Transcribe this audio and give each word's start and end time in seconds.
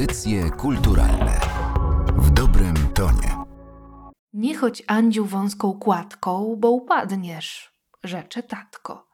Audycje 0.00 0.50
kulturalne 0.50 1.40
w 2.16 2.30
dobrym 2.30 2.74
tonie. 2.94 3.36
Nie 4.32 4.56
chodź 4.56 4.82
Andziu 4.86 5.24
wąską 5.24 5.78
kładką, 5.78 6.56
bo 6.58 6.70
upadniesz, 6.70 7.72
rzecze 8.04 8.42
tatko. 8.42 9.08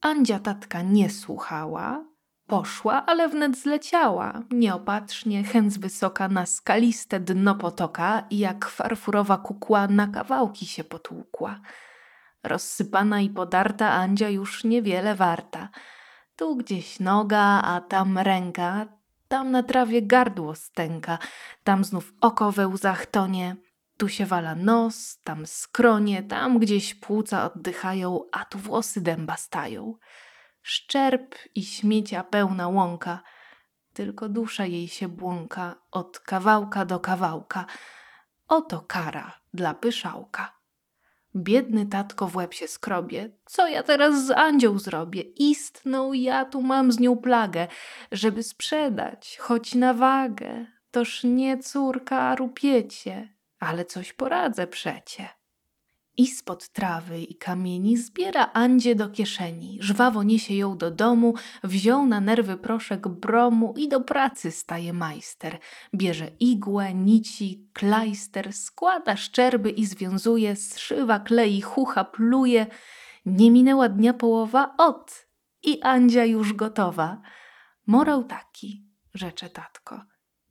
Andzia 0.00 0.38
tatka 0.38 0.82
nie 0.82 1.10
słuchała, 1.10 2.04
poszła, 2.46 3.06
ale 3.06 3.28
wnet 3.28 3.58
zleciała, 3.58 4.42
nieopatrznie, 4.50 5.44
chęc 5.44 5.78
wysoka 5.78 6.28
na 6.28 6.46
skaliste 6.46 7.20
dno 7.20 7.54
potoka 7.54 8.26
i 8.30 8.38
jak 8.38 8.68
farfurowa 8.68 9.38
kukła 9.38 9.88
na 9.88 10.06
kawałki 10.06 10.66
się 10.66 10.84
potłukła. 10.84 11.60
Rozsypana 12.42 13.20
i 13.20 13.30
podarta 13.30 13.90
Andzia 13.90 14.28
już 14.28 14.64
niewiele 14.64 15.14
warta. 15.14 15.68
Tu 16.36 16.56
gdzieś 16.56 17.00
noga, 17.00 17.62
a 17.62 17.80
tam 17.80 18.18
ręka, 18.18 19.01
tam 19.32 19.50
na 19.50 19.62
trawie 19.62 20.02
gardło 20.02 20.54
stęka, 20.54 21.18
tam 21.64 21.84
znów 21.84 22.12
oko 22.20 22.52
we 22.52 22.68
łzach 22.68 23.06
tonie, 23.06 23.56
tu 23.96 24.08
się 24.08 24.26
wala 24.26 24.54
nos, 24.54 25.20
tam 25.24 25.46
skronie, 25.46 26.22
tam 26.22 26.58
gdzieś 26.58 26.94
płuca 26.94 27.52
oddychają, 27.52 28.20
a 28.32 28.44
tu 28.44 28.58
włosy 28.58 29.00
dęba 29.00 29.36
stają. 29.36 29.94
Szczerb 30.62 31.34
i 31.54 31.64
śmiecia 31.64 32.24
pełna 32.24 32.68
łąka, 32.68 33.22
tylko 33.92 34.28
dusza 34.28 34.66
jej 34.66 34.88
się 34.88 35.08
błąka 35.08 35.74
od 35.90 36.20
kawałka 36.20 36.84
do 36.84 37.00
kawałka. 37.00 37.66
Oto 38.48 38.80
kara 38.80 39.40
dla 39.54 39.74
pyszałka. 39.74 40.61
Biedny 41.36 41.86
tatko 41.86 42.28
w 42.28 42.36
łeb 42.36 42.54
się 42.54 42.68
skrobie. 42.68 43.30
Co 43.44 43.68
ja 43.68 43.82
teraz 43.82 44.26
z 44.26 44.30
Andzią 44.30 44.78
zrobię? 44.78 45.22
Istną 45.22 46.12
ja 46.12 46.44
tu 46.44 46.62
mam 46.62 46.92
z 46.92 47.00
nią 47.00 47.16
plagę, 47.16 47.68
żeby 48.12 48.42
sprzedać, 48.42 49.38
choć 49.40 49.74
na 49.74 49.94
wagę. 49.94 50.66
Toż 50.90 51.24
nie 51.24 51.58
córka, 51.58 52.20
a 52.20 52.36
rupiecie, 52.36 53.34
ale 53.58 53.84
coś 53.84 54.12
poradzę 54.12 54.66
przecie. 54.66 55.28
I 56.16 56.26
spod 56.26 56.68
trawy 56.68 57.20
i 57.20 57.34
kamieni 57.34 57.96
zbiera 57.96 58.50
Andzie 58.52 58.94
do 58.94 59.08
kieszeni, 59.08 59.78
żwawo 59.80 60.22
niesie 60.22 60.54
ją 60.54 60.78
do 60.78 60.90
domu, 60.90 61.34
wziął 61.64 62.06
na 62.06 62.20
nerwy 62.20 62.56
proszek 62.56 63.08
bromu 63.08 63.74
i 63.76 63.88
do 63.88 64.00
pracy 64.00 64.50
staje 64.50 64.92
majster. 64.92 65.58
Bierze 65.94 66.30
igłę, 66.40 66.94
nici, 66.94 67.68
klajster, 67.72 68.52
składa 68.52 69.16
szczerby 69.16 69.70
i 69.70 69.86
związuje, 69.86 70.56
zszywa, 70.56 71.20
klei, 71.20 71.60
chucha, 71.60 72.04
pluje. 72.04 72.66
Nie 73.26 73.50
minęła 73.50 73.88
dnia 73.88 74.14
połowa, 74.14 74.74
ot! 74.78 75.26
I 75.62 75.82
Andzia 75.82 76.24
już 76.24 76.52
gotowa. 76.52 77.22
Morał 77.86 78.24
taki, 78.24 78.86
rzecze 79.14 79.50
tatko. 79.50 80.02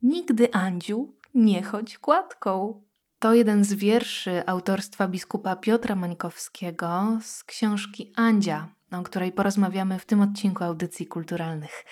Nigdy, 0.02 0.52
Andziu, 0.52 1.14
nie 1.34 1.62
chodź 1.62 1.98
kładką. 1.98 2.82
To 3.22 3.34
jeden 3.34 3.64
z 3.64 3.72
wierszy 3.72 4.46
autorstwa 4.46 5.08
biskupa 5.08 5.56
Piotra 5.56 5.96
Mańkowskiego 5.96 7.18
z 7.22 7.44
książki 7.44 8.12
Andzia, 8.16 8.68
o 8.92 9.02
której 9.02 9.32
porozmawiamy 9.32 9.98
w 9.98 10.06
tym 10.06 10.20
odcinku 10.20 10.64
audycji 10.64 11.06
kulturalnych. 11.06 11.84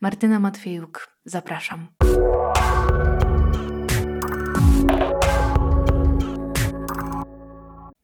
Martyna 0.00 0.40
Matwiejuk, 0.40 1.08
zapraszam. 1.24 1.88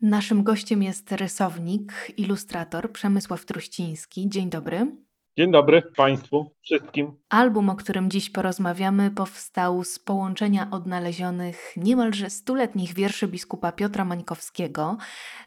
Naszym 0.01 0.43
gościem 0.43 0.83
jest 0.83 1.13
rysownik, 1.13 2.13
ilustrator 2.17 2.93
Przemysław 2.93 3.45
Truściński. 3.45 4.29
Dzień 4.29 4.51
dobry. 4.51 5.04
Dzień 5.39 5.53
dobry 5.53 5.83
Państwu, 5.83 6.51
wszystkim. 6.63 7.13
Album, 7.29 7.71
o 7.71 7.77
którym 7.77 8.11
dziś 8.11 8.31
porozmawiamy, 8.31 9.11
powstał 9.11 9.85
z 9.85 9.99
połączenia 9.99 10.69
odnalezionych 10.71 11.73
niemalże 11.77 12.31
stuletnich 12.31 12.95
wierszy 12.95 13.29
biskupa 13.29 13.73
Piotra 13.73 14.05
Mańkowskiego 14.05 14.97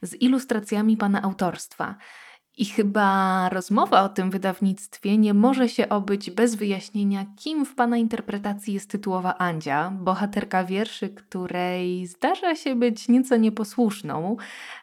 z 0.01 0.21
ilustracjami 0.21 0.97
pana 0.97 1.21
autorstwa. 1.21 1.95
I 2.57 2.65
chyba 2.65 3.49
rozmowa 3.49 4.03
o 4.03 4.09
tym 4.09 4.31
wydawnictwie 4.31 5.17
nie 5.17 5.33
może 5.33 5.69
się 5.69 5.89
obyć 5.89 6.31
bez 6.31 6.55
wyjaśnienia, 6.55 7.25
kim 7.37 7.65
w 7.65 7.75
pana 7.75 7.97
interpretacji 7.97 8.73
jest 8.73 8.91
tytułowa 8.91 9.37
Andzia, 9.37 9.91
bohaterka 9.91 10.63
wierszy, 10.63 11.09
której 11.09 12.07
zdarza 12.07 12.55
się 12.55 12.75
być 12.75 13.07
nieco 13.07 13.37
nieposłuszną, 13.37 14.37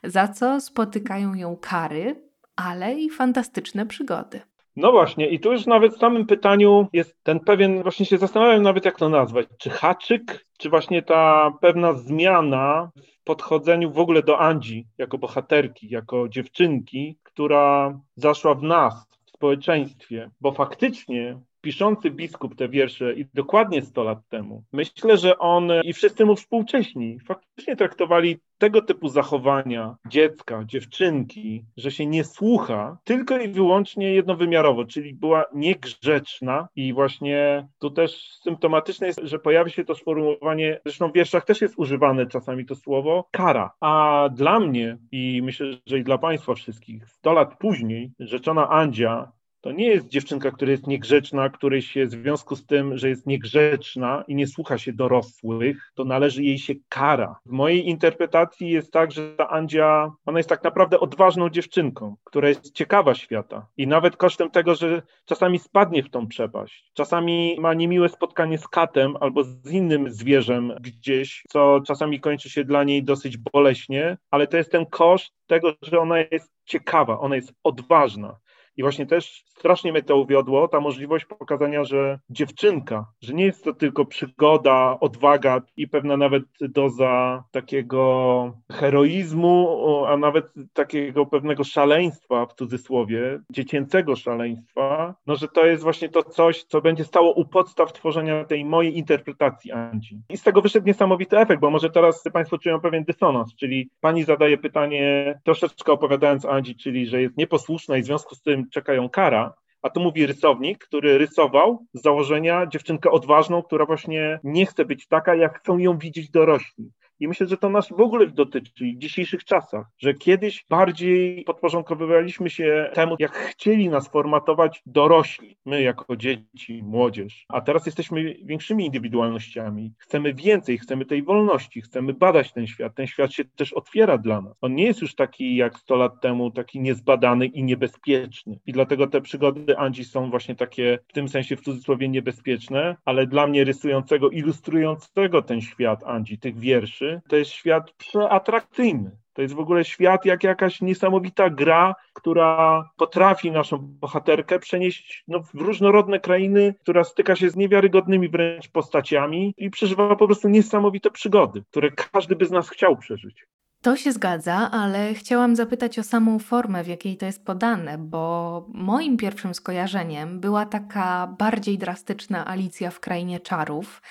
za 0.04 0.28
co 0.28 0.60
spotykają 0.60 1.34
ją 1.34 1.56
kary, 1.56 2.22
ale 2.56 2.94
i 2.94 3.10
fantastyczne 3.10 3.86
przygody. 3.86 4.40
No 4.76 4.92
właśnie, 4.92 5.28
i 5.28 5.40
tu 5.40 5.52
już 5.52 5.66
nawet 5.66 5.94
w 5.94 5.98
samym 5.98 6.26
pytaniu 6.26 6.88
jest 6.92 7.16
ten 7.22 7.40
pewien, 7.40 7.82
właśnie 7.82 8.06
się 8.06 8.18
zastanawiam 8.18 8.62
nawet 8.62 8.84
jak 8.84 8.98
to 8.98 9.08
nazwać, 9.08 9.46
czy 9.58 9.70
haczyk, 9.70 10.46
czy 10.58 10.70
właśnie 10.70 11.02
ta 11.02 11.52
pewna 11.60 11.92
zmiana 11.92 12.90
w 12.96 13.24
podchodzeniu 13.24 13.90
w 13.92 13.98
ogóle 13.98 14.22
do 14.22 14.38
Andzi 14.38 14.86
jako 14.98 15.18
bohaterki, 15.18 15.88
jako 15.90 16.28
dziewczynki, 16.28 17.18
która 17.22 17.98
zaszła 18.16 18.54
w 18.54 18.62
nas, 18.62 19.06
w 19.26 19.30
społeczeństwie, 19.30 20.30
bo 20.40 20.52
faktycznie 20.52 21.40
piszący 21.64 22.10
biskup 22.10 22.56
te 22.56 22.68
wiersze 22.68 23.14
i 23.14 23.26
dokładnie 23.34 23.82
100 23.82 24.04
lat 24.04 24.18
temu, 24.28 24.64
myślę, 24.72 25.16
że 25.16 25.38
on 25.38 25.68
i 25.84 25.92
wszyscy 25.92 26.24
mu 26.24 26.36
współcześni 26.36 27.18
faktycznie 27.20 27.76
traktowali 27.76 28.36
tego 28.58 28.82
typu 28.82 29.08
zachowania 29.08 29.96
dziecka, 30.08 30.64
dziewczynki, 30.66 31.64
że 31.76 31.90
się 31.90 32.06
nie 32.06 32.24
słucha, 32.24 32.98
tylko 33.04 33.38
i 33.38 33.48
wyłącznie 33.48 34.14
jednowymiarowo, 34.14 34.84
czyli 34.84 35.14
była 35.14 35.44
niegrzeczna 35.54 36.68
i 36.76 36.92
właśnie 36.92 37.68
tu 37.78 37.90
też 37.90 38.38
symptomatyczne 38.42 39.06
jest, 39.06 39.20
że 39.22 39.38
pojawi 39.38 39.70
się 39.70 39.84
to 39.84 39.94
sformułowanie, 39.94 40.80
zresztą 40.84 41.08
w 41.08 41.14
wierszach 41.14 41.44
też 41.44 41.60
jest 41.60 41.74
używane 41.76 42.26
czasami 42.26 42.66
to 42.66 42.74
słowo, 42.74 43.28
kara. 43.30 43.70
A 43.80 44.28
dla 44.34 44.60
mnie 44.60 44.98
i 45.12 45.40
myślę, 45.44 45.66
że 45.86 45.98
i 45.98 46.04
dla 46.04 46.18
Państwa 46.18 46.54
wszystkich, 46.54 47.08
100 47.08 47.32
lat 47.32 47.58
później 47.58 48.12
rzeczona 48.18 48.68
Andzia 48.68 49.32
to 49.64 49.72
nie 49.72 49.86
jest 49.86 50.08
dziewczynka, 50.08 50.50
która 50.50 50.70
jest 50.70 50.86
niegrzeczna, 50.86 51.50
której 51.50 51.82
się 51.82 52.06
w 52.06 52.10
związku 52.10 52.56
z 52.56 52.66
tym, 52.66 52.98
że 52.98 53.08
jest 53.08 53.26
niegrzeczna 53.26 54.24
i 54.28 54.34
nie 54.34 54.46
słucha 54.46 54.78
się 54.78 54.92
dorosłych, 54.92 55.92
to 55.94 56.04
należy 56.04 56.42
jej 56.42 56.58
się 56.58 56.74
kara. 56.88 57.36
W 57.46 57.50
mojej 57.50 57.88
interpretacji 57.88 58.70
jest 58.70 58.92
tak, 58.92 59.12
że 59.12 59.34
ta 59.36 59.48
Andzia, 59.48 60.12
ona 60.26 60.38
jest 60.38 60.48
tak 60.48 60.64
naprawdę 60.64 61.00
odważną 61.00 61.50
dziewczynką, 61.50 62.16
która 62.24 62.48
jest 62.48 62.72
ciekawa 62.72 63.14
świata 63.14 63.66
i 63.76 63.86
nawet 63.86 64.16
kosztem 64.16 64.50
tego, 64.50 64.74
że 64.74 65.02
czasami 65.24 65.58
spadnie 65.58 66.02
w 66.02 66.10
tą 66.10 66.26
przepaść, 66.26 66.90
czasami 66.94 67.56
ma 67.60 67.74
niemiłe 67.74 68.08
spotkanie 68.08 68.58
z 68.58 68.68
katem 68.68 69.16
albo 69.20 69.44
z 69.44 69.70
innym 69.70 70.10
zwierzem 70.10 70.72
gdzieś, 70.80 71.42
co 71.48 71.80
czasami 71.86 72.20
kończy 72.20 72.50
się 72.50 72.64
dla 72.64 72.84
niej 72.84 73.04
dosyć 73.04 73.36
boleśnie, 73.36 74.16
ale 74.30 74.46
to 74.46 74.56
jest 74.56 74.72
ten 74.72 74.86
koszt 74.86 75.32
tego, 75.46 75.72
że 75.82 76.00
ona 76.00 76.18
jest 76.18 76.54
ciekawa, 76.64 77.18
ona 77.20 77.36
jest 77.36 77.52
odważna. 77.62 78.36
I 78.76 78.82
właśnie 78.82 79.06
też 79.06 79.44
strasznie 79.46 79.92
mnie 79.92 80.02
to 80.02 80.16
uwiodło, 80.16 80.68
ta 80.68 80.80
możliwość 80.80 81.24
pokazania, 81.24 81.84
że 81.84 82.18
dziewczynka, 82.30 83.06
że 83.20 83.34
nie 83.34 83.44
jest 83.44 83.64
to 83.64 83.72
tylko 83.72 84.04
przygoda, 84.04 84.96
odwaga 85.00 85.62
i 85.76 85.88
pewna 85.88 86.16
nawet 86.16 86.42
doza 86.60 87.44
takiego 87.50 88.52
heroizmu, 88.72 90.04
a 90.06 90.16
nawet 90.16 90.46
takiego 90.72 91.26
pewnego 91.26 91.64
szaleństwa 91.64 92.46
w 92.46 92.54
cudzysłowie, 92.54 93.40
dziecięcego 93.50 94.16
szaleństwa, 94.16 95.14
no 95.26 95.36
że 95.36 95.48
to 95.48 95.66
jest 95.66 95.82
właśnie 95.82 96.08
to 96.08 96.22
coś, 96.22 96.64
co 96.64 96.80
będzie 96.80 97.04
stało 97.04 97.32
u 97.32 97.44
podstaw 97.44 97.92
tworzenia 97.92 98.44
tej 98.44 98.64
mojej 98.64 98.98
interpretacji 98.98 99.72
Andzi. 99.72 100.20
I 100.28 100.36
z 100.36 100.42
tego 100.42 100.62
wyszedł 100.62 100.86
niesamowity 100.86 101.38
efekt, 101.38 101.60
bo 101.60 101.70
może 101.70 101.90
teraz 101.90 102.24
Państwo 102.32 102.58
czują 102.58 102.80
pewien 102.80 103.04
dysonans, 103.04 103.54
czyli 103.56 103.90
pani 104.00 104.24
zadaje 104.24 104.58
pytanie, 104.58 105.34
troszeczkę 105.44 105.92
opowiadając 105.92 106.44
Andzi, 106.44 106.76
czyli 106.76 107.06
że 107.06 107.22
jest 107.22 107.36
nieposłuszna 107.36 107.96
i 107.96 108.02
w 108.02 108.06
związku 108.06 108.34
z 108.34 108.42
tym 108.42 108.63
czekają 108.72 109.08
kara, 109.08 109.54
a 109.82 109.90
tu 109.90 110.00
mówi 110.00 110.26
rysownik, 110.26 110.84
który 110.84 111.18
rysował 111.18 111.86
z 111.94 112.02
założenia 112.02 112.66
dziewczynkę 112.66 113.10
odważną, 113.10 113.62
która 113.62 113.86
właśnie 113.86 114.40
nie 114.44 114.66
chce 114.66 114.84
być 114.84 115.06
taka, 115.06 115.34
jak 115.34 115.58
chcą 115.58 115.78
ją 115.78 115.98
widzieć 115.98 116.30
dorośli. 116.30 116.90
I 117.20 117.28
myślę, 117.28 117.46
że 117.46 117.56
to 117.56 117.70
nas 117.70 117.88
w 117.88 118.00
ogóle 118.00 118.26
dotyczy 118.26 118.72
w 118.94 118.98
dzisiejszych 118.98 119.44
czasach, 119.44 119.86
że 119.98 120.14
kiedyś 120.14 120.64
bardziej 120.70 121.44
podporządkowywaliśmy 121.44 122.50
się 122.50 122.90
temu, 122.94 123.16
jak 123.18 123.32
chcieli 123.32 123.88
nas 123.88 124.08
formatować 124.08 124.82
dorośli, 124.86 125.56
my 125.66 125.82
jako 125.82 126.16
dzieci, 126.16 126.82
młodzież, 126.82 127.44
a 127.48 127.60
teraz 127.60 127.86
jesteśmy 127.86 128.34
większymi 128.44 128.86
indywidualnościami. 128.86 129.92
Chcemy 129.98 130.34
więcej, 130.34 130.78
chcemy 130.78 131.04
tej 131.04 131.22
wolności, 131.22 131.80
chcemy 131.80 132.12
badać 132.12 132.52
ten 132.52 132.66
świat. 132.66 132.94
Ten 132.94 133.06
świat 133.06 133.32
się 133.32 133.44
też 133.44 133.72
otwiera 133.72 134.18
dla 134.18 134.40
nas. 134.40 134.54
On 134.60 134.74
nie 134.74 134.84
jest 134.84 135.02
już 135.02 135.14
taki 135.14 135.56
jak 135.56 135.78
100 135.78 135.96
lat 135.96 136.20
temu, 136.20 136.50
taki 136.50 136.80
niezbadany 136.80 137.46
i 137.46 137.64
niebezpieczny. 137.64 138.58
I 138.66 138.72
dlatego 138.72 139.06
te 139.06 139.20
przygody 139.20 139.78
Andzi 139.78 140.04
są 140.04 140.30
właśnie 140.30 140.54
takie 140.54 140.98
w 141.08 141.12
tym 141.12 141.28
sensie 141.28 141.56
w 141.56 141.60
cudzysłowie 141.60 142.08
niebezpieczne, 142.08 142.96
ale 143.04 143.26
dla 143.26 143.46
mnie 143.46 143.64
rysującego, 143.64 144.30
ilustrującego 144.30 145.42
ten 145.42 145.60
świat 145.60 146.04
Andzi, 146.04 146.38
tych 146.38 146.58
wierszy, 146.58 147.03
to 147.28 147.36
jest 147.36 147.50
świat 147.50 147.92
przeatrakcyjny. 147.92 149.10
To 149.34 149.42
jest 149.42 149.54
w 149.54 149.58
ogóle 149.58 149.84
świat 149.84 150.24
jak 150.24 150.44
jakaś 150.44 150.80
niesamowita 150.80 151.50
gra, 151.50 151.94
która 152.12 152.84
potrafi 152.96 153.50
naszą 153.50 153.78
bohaterkę 153.80 154.58
przenieść 154.58 155.24
no, 155.28 155.42
w 155.42 155.54
różnorodne 155.54 156.20
krainy, 156.20 156.74
która 156.82 157.04
styka 157.04 157.36
się 157.36 157.50
z 157.50 157.56
niewiarygodnymi 157.56 158.28
wręcz 158.28 158.68
postaciami 158.68 159.54
i 159.56 159.70
przeżywa 159.70 160.16
po 160.16 160.26
prostu 160.26 160.48
niesamowite 160.48 161.10
przygody, 161.10 161.62
które 161.70 161.90
każdy 161.90 162.36
by 162.36 162.46
z 162.46 162.50
nas 162.50 162.68
chciał 162.68 162.96
przeżyć. 162.96 163.46
To 163.84 163.96
się 163.96 164.12
zgadza, 164.12 164.70
ale 164.70 165.14
chciałam 165.14 165.56
zapytać 165.56 165.98
o 165.98 166.02
samą 166.02 166.38
formę, 166.38 166.84
w 166.84 166.86
jakiej 166.86 167.16
to 167.16 167.26
jest 167.26 167.44
podane, 167.44 167.98
bo 167.98 168.66
moim 168.74 169.16
pierwszym 169.16 169.54
skojarzeniem 169.54 170.40
była 170.40 170.66
taka 170.66 171.34
bardziej 171.38 171.78
drastyczna 171.78 172.48
Alicja 172.48 172.90
w 172.90 173.00
Krainie 173.00 173.40
Czarów. 173.40 174.02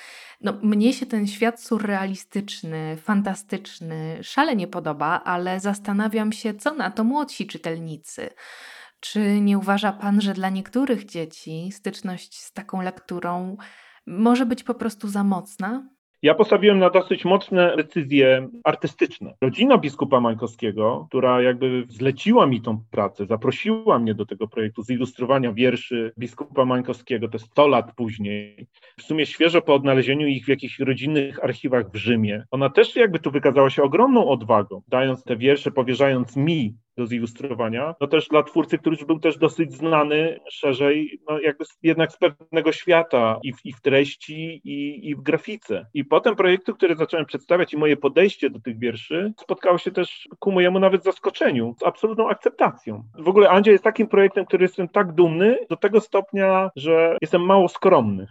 No, 0.43 0.53
mnie 0.61 0.93
się 0.93 1.05
ten 1.05 1.27
świat 1.27 1.61
surrealistyczny, 1.61 2.97
fantastyczny 2.97 4.23
szalenie 4.23 4.67
podoba, 4.67 5.23
ale 5.23 5.59
zastanawiam 5.59 6.31
się, 6.31 6.53
co 6.53 6.73
na 6.73 6.91
to 6.91 7.03
młodsi 7.03 7.47
czytelnicy. 7.47 8.29
Czy 8.99 9.39
nie 9.41 9.57
uważa 9.57 9.91
Pan, 9.91 10.21
że 10.21 10.33
dla 10.33 10.49
niektórych 10.49 11.05
dzieci 11.05 11.71
styczność 11.71 12.41
z 12.41 12.53
taką 12.53 12.81
lekturą 12.81 13.57
może 14.07 14.45
być 14.45 14.63
po 14.63 14.73
prostu 14.73 15.07
za 15.07 15.23
mocna? 15.23 15.89
Ja 16.23 16.33
postawiłem 16.35 16.79
na 16.79 16.89
dosyć 16.89 17.25
mocne 17.25 17.75
decyzje 17.77 18.49
artystyczne. 18.63 19.33
Rodzina 19.41 19.77
biskupa 19.77 20.19
Mańkowskiego, 20.19 21.05
która 21.09 21.41
jakby 21.41 21.85
zleciła 21.89 22.47
mi 22.47 22.61
tą 22.61 22.83
pracę, 22.91 23.25
zaprosiła 23.25 23.99
mnie 23.99 24.13
do 24.13 24.25
tego 24.25 24.47
projektu 24.47 24.83
zilustrowania 24.83 25.53
wierszy 25.53 26.13
biskupa 26.19 26.65
Mańkowskiego, 26.65 27.27
to 27.27 27.39
100 27.39 27.67
lat 27.67 27.95
później, 27.95 28.67
w 28.99 29.01
sumie 29.01 29.25
świeżo 29.25 29.61
po 29.61 29.75
odnalezieniu 29.75 30.27
ich 30.27 30.45
w 30.45 30.49
jakichś 30.49 30.79
rodzinnych 30.79 31.43
archiwach 31.43 31.91
w 31.91 31.95
Rzymie. 31.95 32.43
Ona 32.51 32.69
też 32.69 32.95
jakby 32.95 33.19
tu 33.19 33.31
wykazała 33.31 33.69
się 33.69 33.83
ogromną 33.83 34.27
odwagą, 34.27 34.81
dając 34.87 35.23
te 35.23 35.37
wiersze, 35.37 35.71
powierzając 35.71 36.35
mi 36.35 36.75
do 36.97 37.07
zilustrowania. 37.07 37.95
No 38.01 38.07
też 38.07 38.27
dla 38.27 38.43
twórcy, 38.43 38.77
który 38.77 38.95
już 38.95 39.05
był 39.05 39.19
też 39.19 39.37
dosyć 39.37 39.73
znany 39.73 40.39
szerzej, 40.49 41.19
no 41.29 41.39
jakby 41.39 41.65
jednak 41.83 42.11
z 42.11 42.17
pewnego 42.17 42.71
świata 42.71 43.39
i 43.43 43.53
w, 43.53 43.65
i 43.65 43.73
w 43.73 43.81
treści, 43.81 44.61
i, 44.63 45.09
i 45.09 45.15
w 45.15 45.21
grafice. 45.21 45.85
I 45.93 46.05
potem 46.05 46.35
projekty, 46.35 46.73
które 46.73 46.95
zacząłem 46.95 47.25
przedstawiać 47.25 47.73
i 47.73 47.77
moje 47.77 47.97
podejście 47.97 48.49
do 48.49 48.59
tych 48.59 48.79
wierszy 48.79 49.33
spotkało 49.39 49.77
się 49.77 49.91
też 49.91 50.27
ku 50.39 50.51
mojemu 50.51 50.79
nawet 50.79 51.03
zaskoczeniu, 51.03 51.75
z 51.79 51.83
absolutną 51.83 52.29
akceptacją. 52.29 53.03
W 53.19 53.27
ogóle 53.27 53.49
Andzia 53.49 53.71
jest 53.71 53.83
takim 53.83 54.07
projektem, 54.07 54.45
który 54.45 54.63
jestem 54.63 54.89
tak 54.89 55.13
dumny 55.13 55.57
do 55.69 55.77
tego 55.77 56.01
stopnia, 56.01 56.71
że 56.75 57.17
jestem 57.21 57.41
mało 57.41 57.67
skromny 57.67 58.27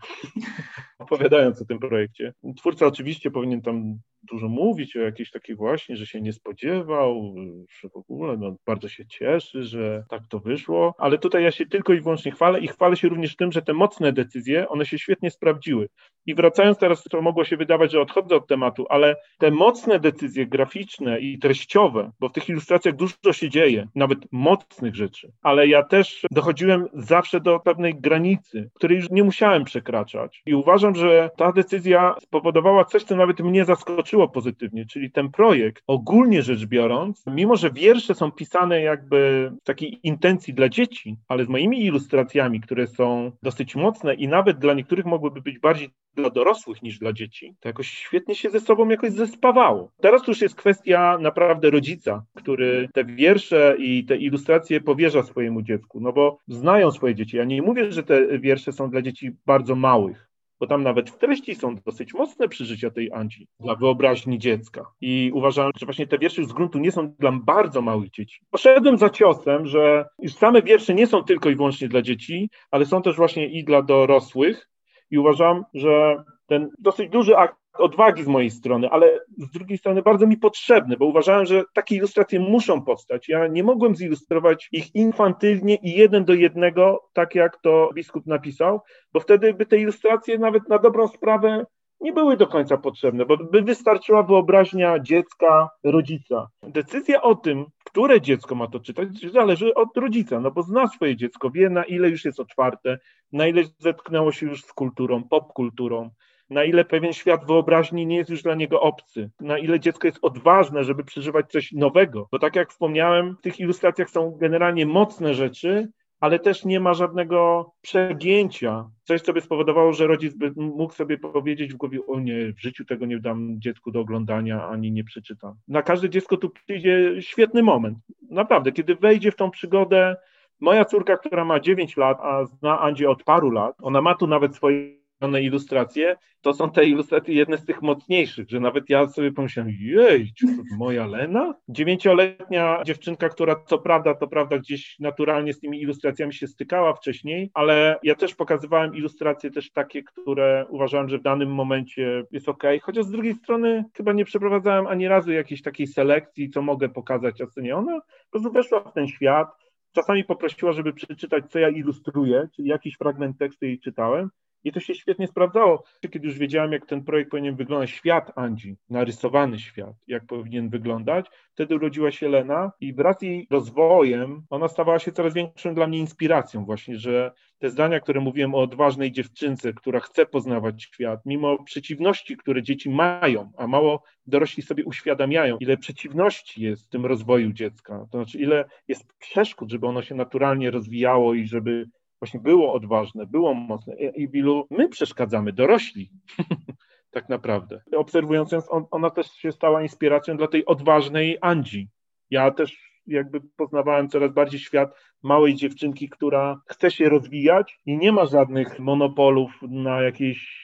opowiadając 1.03 1.63
o 1.63 1.65
tym 1.65 1.79
projekcie. 1.79 2.33
Twórca 2.57 2.87
oczywiście 2.87 3.31
powinien 3.31 3.63
tam 3.63 3.99
dużo 4.23 4.49
mówić 4.49 4.97
o 4.97 5.01
jakiejś 5.01 5.31
takiej 5.31 5.57
właśnie, 5.57 5.97
że 5.97 6.07
się 6.07 6.21
nie 6.21 6.33
spodziewał, 6.33 7.35
że 7.81 7.89
w 7.89 7.97
ogóle 7.97 8.37
no, 8.37 8.57
bardzo 8.67 8.89
się 8.89 9.07
cieszy, 9.07 9.65
że 9.65 10.05
tak 10.11 10.23
to 10.29 10.39
wyszło, 10.41 10.95
ale 10.99 11.19
tutaj 11.19 11.43
ja 11.43 11.51
się 11.51 11.67
tylko 11.67 11.93
i 11.93 12.01
wyłącznie 12.01 12.33
chwalę 12.33 12.61
i 12.61 12.69
chwalę 12.69 12.97
się 12.97 13.09
również 13.09 13.37
tym, 13.37 13.53
że 13.53 13.63
te 13.63 13.73
mocne 13.73 14.13
decyzje, 14.13 14.69
one 14.69 14.87
się 14.87 14.99
świetnie 14.99 15.31
sprawdziły. 15.31 15.89
I 16.27 16.35
wracając 16.35 16.79
teraz, 16.79 17.03
to 17.03 17.23
mogło 17.23 17.45
się 17.45 17.57
wydawać, 17.57 17.93
że 17.93 18.01
odchodzę 18.01 18.37
od 18.37 18.47
tematu, 18.47 18.87
ale 18.89 19.17
te 19.39 19.51
mocne 19.51 20.01
decyzje 20.01 20.47
graficzne 20.47 21.21
i 21.21 21.39
treściowe, 21.39 22.11
bo 22.21 22.29
w 22.29 22.33
tych 22.33 22.49
ilustracjach 22.49 22.97
dużo 22.97 23.33
się 23.33 23.49
dzieje, 23.49 23.89
nawet 23.95 24.19
mocnych 24.33 24.95
rzeczy, 24.95 25.33
ale 25.43 25.67
ja 25.67 25.83
też 25.83 26.27
dochodziłem 26.31 26.87
zawsze 26.95 27.41
do 27.41 27.61
pewnej 27.61 27.95
granicy, 27.95 28.71
której 28.75 28.97
już 28.97 29.11
nie 29.11 29.25
musiałem 29.25 29.65
przekraczać. 29.65 30.43
I 30.47 30.55
uważam, 30.55 30.92
że 30.97 31.31
ta 31.37 31.53
decyzja 31.53 32.15
spowodowała 32.21 32.85
coś, 32.85 33.05
co 33.05 33.17
nawet 33.17 33.41
mnie 33.41 33.65
zaskoczyło 33.65 34.29
pozytywnie, 34.29 34.87
czyli 34.87 35.11
ten 35.11 35.31
projekt, 35.31 35.83
ogólnie 35.87 36.43
rzecz 36.43 36.67
biorąc, 36.67 37.25
mimo 37.27 37.57
że 37.57 37.71
wiersze 37.71 38.15
są 38.15 38.31
pisane 38.33 38.81
jakby 38.81 39.53
w 39.63 39.65
takiej 39.65 40.01
intencji 40.03 40.55
dla 40.55 40.69
dzieci, 40.69 41.17
ale 41.29 41.45
z 41.45 41.49
moimi 41.49 41.85
ilustracjami, 41.85 42.61
które 42.61 42.87
są 42.87 43.33
dosyć 43.43 43.77
mocne 43.77 44.15
i 44.15 44.29
nawet 44.29 44.59
dla 44.59 44.75
niektórych 44.75 45.07
mogłyby 45.07 45.43
być 45.43 45.59
bardziej 45.59 45.91
dla 46.15 46.31
dorosłych 46.31 46.83
niż 46.83 46.99
dla 46.99 47.13
dzieci, 47.13 47.55
to 47.61 47.69
jakoś 47.69 47.89
świetnie 47.89 48.35
się 48.35 48.51
ze 48.51 48.61
sobą 48.61 48.89
jakoś 48.89 49.13
zespawało. 49.13 49.93
Teraz 50.01 50.29
już 50.29 50.41
jest 50.41 50.55
kwestia 50.55 51.19
naprawdę 51.21 51.71
rodzica, 51.71 52.25
który 52.35 52.89
te 52.95 53.05
wiersze 53.05 53.77
i 53.79 54.05
te 54.05 54.17
ilustracje 54.17 54.81
powierza 54.81 55.23
swojemu 55.23 55.63
dziecku, 55.63 56.01
no 56.01 56.13
bo 56.13 56.39
znają 56.49 56.91
swoje 56.91 57.15
dzieci. 57.15 57.37
Ja 57.37 57.45
nie 57.45 57.63
mówię, 57.63 57.93
że 57.93 58.03
te 58.03 58.39
wiersze 58.39 58.73
są 58.73 58.91
dla 58.91 59.03
dzieci 59.03 59.31
bardzo 59.47 59.75
małych, 59.75 60.32
bo 60.63 60.67
tam 60.67 60.83
nawet 60.83 61.11
w 61.11 61.19
treści 61.19 61.55
są 61.55 61.75
dosyć 61.87 62.15
mocne 62.15 62.49
przeżycia 62.49 62.91
tej 62.91 63.13
Andzi 63.13 63.49
dla 63.61 63.75
wyobraźni 63.75 64.39
dziecka. 64.39 64.93
I 65.01 65.31
uważam, 65.35 65.71
że 65.77 65.87
właśnie 65.87 66.07
te 66.07 66.19
wiersze 66.19 66.45
z 66.45 66.53
gruntu 66.53 66.79
nie 66.79 66.93
są 66.93 67.15
dla 67.19 67.33
bardzo 67.33 67.83
małych 67.83 68.11
dzieci. 68.11 68.41
Poszedłem 68.51 68.99
za 68.99 69.11
ciosem, 69.11 69.67
że 69.67 70.09
już 70.19 70.35
same 70.35 70.63
wiersze 70.63 70.95
nie 70.95 71.07
są 71.07 71.23
tylko 71.23 71.51
i 71.51 71.57
wyłącznie 71.57 71.89
dla 71.89 72.03
dzieci, 72.03 72.51
ale 72.71 72.87
są 72.87 73.03
też 73.03 73.17
właśnie 73.17 73.47
i 73.47 73.65
dla 73.65 73.83
dorosłych. 73.83 74.69
I 75.11 75.19
uważam, 75.19 75.65
że 75.75 76.25
ten 76.47 76.69
dosyć 76.79 77.11
duży 77.11 77.37
akt 77.37 77.57
odwagi 77.79 78.23
z 78.23 78.27
mojej 78.27 78.51
strony, 78.51 78.91
ale 78.91 79.21
z 79.39 79.51
drugiej 79.51 79.79
strony 79.79 80.03
bardzo 80.03 80.27
mi 80.27 80.37
potrzebny, 80.37 80.97
bo 80.97 81.07
uważałem, 81.07 81.47
że 81.47 81.63
takie 81.75 81.97
ilustracje 81.97 82.41
muszą 82.41 82.83
powstać. 82.83 83.29
Ja 83.29 83.47
nie 83.47 83.65
mogłem 83.65 83.97
zilustrować 83.97 84.69
ich 84.73 84.95
infantylnie 84.95 85.75
i 85.75 85.93
jeden 85.93 86.25
do 86.25 86.35
jednego, 86.35 87.01
tak 87.13 87.35
jak 87.35 87.61
to 87.63 87.91
biskup 87.95 88.27
napisał, 88.27 88.81
bo 89.13 89.21
wtedy 89.21 89.55
by 89.55 89.67
te 89.67 89.79
ilustracje 89.79 90.39
nawet 90.39 90.69
na 90.69 90.79
dobrą 90.79 91.09
sprawę 91.09 91.67
nie 92.03 92.13
były 92.13 92.37
do 92.37 92.47
końca 92.47 92.77
potrzebne, 92.77 93.27
bo 93.27 93.37
by 93.37 93.63
wystarczyła 93.63 94.23
wyobraźnia 94.23 94.99
dziecka, 94.99 95.69
rodzica. 95.85 96.49
Decyzja 96.63 97.23
o 97.23 97.35
tym, 97.35 97.65
które 97.85 98.21
dziecko 98.21 98.55
ma 98.55 98.67
to 98.69 98.81
czytać, 98.81 99.09
zależy 99.33 99.75
od 99.75 99.97
rodzica, 99.97 100.41
no 100.41 100.51
bo 100.51 100.63
zna 100.63 100.89
swoje 100.89 101.17
dziecko, 101.17 101.51
wie 101.51 101.71
na 101.71 101.85
ile 101.85 102.09
już 102.09 102.25
jest 102.25 102.41
otwarte, 102.41 102.99
na 103.33 103.47
ile 103.47 103.63
zetknęło 103.79 104.33
się 104.33 104.47
już 104.47 104.65
z 104.65 104.73
kulturą, 104.73 105.25
popkulturą, 105.25 106.11
na 106.53 106.65
ile 106.65 106.85
pewien 106.85 107.13
świat 107.13 107.47
wyobraźni 107.47 108.07
nie 108.07 108.17
jest 108.17 108.31
już 108.31 108.43
dla 108.43 108.55
niego 108.55 108.81
obcy, 108.81 109.31
na 109.41 109.59
ile 109.59 109.81
dziecko 109.81 110.09
jest 110.09 110.19
odważne, 110.23 110.85
żeby 110.85 111.05
przeżywać 111.05 111.51
coś 111.51 111.73
nowego. 111.73 112.29
Bo 112.33 112.39
tak 112.39 112.57
jak 112.57 112.71
wspomniałem, 112.71 113.37
w 113.37 113.41
tych 113.41 113.61
ilustracjach 113.61 114.11
są 114.11 114.31
generalnie 114.31 114.87
mocne 114.87 115.35
rzeczy, 115.35 115.89
ale 116.21 116.39
też 116.39 116.65
nie 116.65 116.81
ma 116.81 116.95
żadnego 116.95 117.73
przegięcia. 117.81 118.91
Coś, 119.03 119.21
co 119.21 119.33
by 119.33 119.41
spowodowało, 119.41 119.93
że 119.93 120.07
rodzic 120.07 120.35
by 120.35 120.53
mógł 120.57 120.93
sobie 120.93 121.19
powiedzieć 121.19 121.73
w 121.73 121.77
głowie, 121.77 121.99
o 122.07 122.21
nie, 122.21 122.53
w 122.53 122.61
życiu 122.61 122.85
tego 122.85 123.07
nie 123.07 123.19
dam 123.19 123.61
dziecku 123.61 123.91
do 123.91 124.01
oglądania, 124.01 124.69
ani 124.69 124.93
nie 124.93 125.05
przeczytam. 125.05 125.55
Na 125.69 125.83
każde 125.83 126.11
dziecko 126.11 126.37
tu 126.37 126.51
przyjdzie 126.51 127.23
świetny 127.23 127.63
moment. 127.63 127.99
Naprawdę, 128.31 128.73
kiedy 128.73 128.95
wejdzie 128.95 129.31
w 129.31 129.37
tą 129.37 129.51
przygodę, 129.51 130.17
moja 130.61 130.85
córka, 130.85 131.17
która 131.17 131.45
ma 131.45 131.61
9 131.61 131.97
lat, 131.97 132.19
a 132.21 132.45
zna 132.45 132.81
Andzie 132.81 133.11
od 133.11 133.25
paru 133.25 133.51
lat, 133.51 133.77
ona 133.83 134.03
ma 134.03 134.15
tu 134.15 134.27
nawet 134.27 134.57
swoje 134.57 135.02
ilustracje, 135.29 136.17
to 136.41 136.55
są 136.55 136.71
te 136.71 136.85
ilustracje 136.85 137.35
jedne 137.35 137.59
z 137.59 137.65
tych 137.65 137.83
mocniejszych, 137.83 138.51
że 138.51 138.61
nawet 138.61 138.91
ja 138.91 139.09
sobie 139.09 139.33
pomyślałem, 139.33 139.73
jej, 139.81 140.33
moja 140.79 141.07
Lena? 141.07 141.55
Dziewięcioletnia 141.69 142.83
dziewczynka, 142.85 143.29
która 143.29 143.57
co 143.67 143.79
prawda, 143.79 144.15
to 144.15 144.29
prawda 144.29 144.59
gdzieś 144.59 144.99
naturalnie 144.99 145.53
z 145.53 145.61
tymi 145.61 145.83
ilustracjami 145.83 146.35
się 146.35 146.47
stykała 146.47 146.95
wcześniej, 146.95 147.51
ale 147.55 147.99
ja 148.03 148.15
też 148.15 148.35
pokazywałem 148.35 148.95
ilustracje 148.95 149.51
też 149.51 149.71
takie, 149.71 150.03
które 150.03 150.67
uważałem, 150.69 151.09
że 151.09 151.19
w 151.19 151.23
danym 151.23 151.55
momencie 151.55 152.25
jest 152.33 152.49
ok, 152.49 152.63
chociaż 152.83 153.05
z 153.05 153.11
drugiej 153.11 153.35
strony 153.35 153.85
chyba 153.97 154.13
nie 154.13 154.25
przeprowadzałem 154.25 154.87
ani 154.87 155.09
razu 155.09 155.33
jakiejś 155.33 155.63
takiej 155.63 155.87
selekcji, 155.87 156.51
co 156.51 156.63
mogę 156.63 156.89
pokazać, 156.89 157.41
a 157.41 157.47
co 157.47 157.61
nie. 157.61 157.77
Ona 157.77 158.01
po 158.01 158.31
prostu 158.31 158.53
weszła 158.53 158.81
w 158.81 158.93
ten 158.93 159.09
świat, 159.09 159.49
czasami 159.93 160.25
poprosiła, 160.25 160.73
żeby 160.73 160.93
przeczytać, 160.93 161.45
co 161.51 161.59
ja 161.59 161.69
ilustruję, 161.69 162.49
czyli 162.57 162.69
jakiś 162.69 162.97
fragment 162.97 163.39
tekstu 163.39 163.65
jej 163.65 163.81
czytałem, 163.81 164.31
i 164.65 164.73
to 164.73 164.81
się 164.81 164.95
świetnie 164.95 165.27
sprawdzało, 165.27 165.85
kiedy 166.11 166.27
już 166.27 166.39
wiedziałem, 166.39 166.73
jak 166.73 166.87
ten 166.87 167.05
projekt 167.05 167.31
powinien 167.31 167.57
wyglądać, 167.57 167.91
świat 167.91 168.33
Andzi, 168.37 168.77
narysowany 168.91 169.59
świat, 169.59 169.95
jak 170.07 170.27
powinien 170.27 170.69
wyglądać. 170.69 171.27
Wtedy 171.53 171.75
urodziła 171.75 172.11
się 172.11 172.29
Lena 172.29 172.73
i 172.81 172.95
wraz 172.95 173.19
z 173.19 173.23
jej 173.23 173.47
rozwojem 173.51 174.43
ona 174.51 174.69
stawała 174.69 174.99
się 174.99 175.13
coraz 175.13 175.35
większą 175.35 175.75
dla 175.75 175.87
mnie 175.87 175.99
inspiracją 175.99 176.65
właśnie, 176.65 176.99
że 176.99 177.33
te 177.63 177.71
zdania, 177.71 178.01
które 178.01 178.21
mówiłem 178.21 178.55
o 178.55 178.59
odważnej 178.59 179.13
dziewczynce, 179.13 179.73
która 179.73 180.01
chce 180.01 180.27
poznawać 180.27 180.83
świat, 180.83 181.21
mimo 181.27 181.65
przeciwności, 181.65 182.37
które 182.37 182.63
dzieci 182.63 182.91
mają, 182.91 183.53
a 183.57 183.67
mało 183.67 184.03
dorośli 184.27 184.63
sobie 184.63 184.85
uświadamiają, 184.85 185.57
ile 185.61 185.77
przeciwności 185.77 186.63
jest 186.63 186.87
w 186.87 186.89
tym 186.89 187.07
rozwoju 187.07 187.53
dziecka, 187.53 188.07
to 188.11 188.19
znaczy 188.19 188.39
ile 188.39 188.65
jest 188.89 189.13
przeszkód, 189.19 189.71
żeby 189.71 189.87
ono 189.87 190.03
się 190.03 190.15
naturalnie 190.15 190.71
rozwijało 190.71 191.35
i 191.35 191.47
żeby 191.47 191.89
właśnie 192.21 192.41
było 192.41 192.73
odważne, 192.73 193.27
było 193.27 193.55
mocne 193.55 193.95
i 193.95 194.29
w 194.29 194.35
ilu 194.35 194.67
my 194.71 194.89
przeszkadzamy, 194.89 195.53
dorośli, 195.53 196.11
tak 197.17 197.29
naprawdę. 197.29 197.83
Obserwując 197.97 198.53
ją, 198.53 198.59
on, 198.69 198.85
ona 198.91 199.11
też 199.11 199.27
się 199.27 199.53
stała 199.53 199.83
inspiracją 199.83 200.37
dla 200.37 200.49
tej 200.49 200.65
odważnej 200.65 201.39
Andzi. 201.41 201.89
Ja 202.31 202.51
też 202.51 202.92
jakby 203.07 203.41
poznawałem 203.57 204.09
coraz 204.09 204.33
bardziej 204.33 204.61
świat 204.61 204.95
małej 205.23 205.55
dziewczynki, 205.55 206.09
która 206.09 206.61
chce 206.67 206.91
się 206.91 207.09
rozwijać 207.09 207.79
i 207.87 207.99
nie 207.99 208.13
ma 208.13 208.27
żadnych 208.27 208.79
monopolów 208.79 209.51
na 209.63 210.03
jakieś 210.03 210.63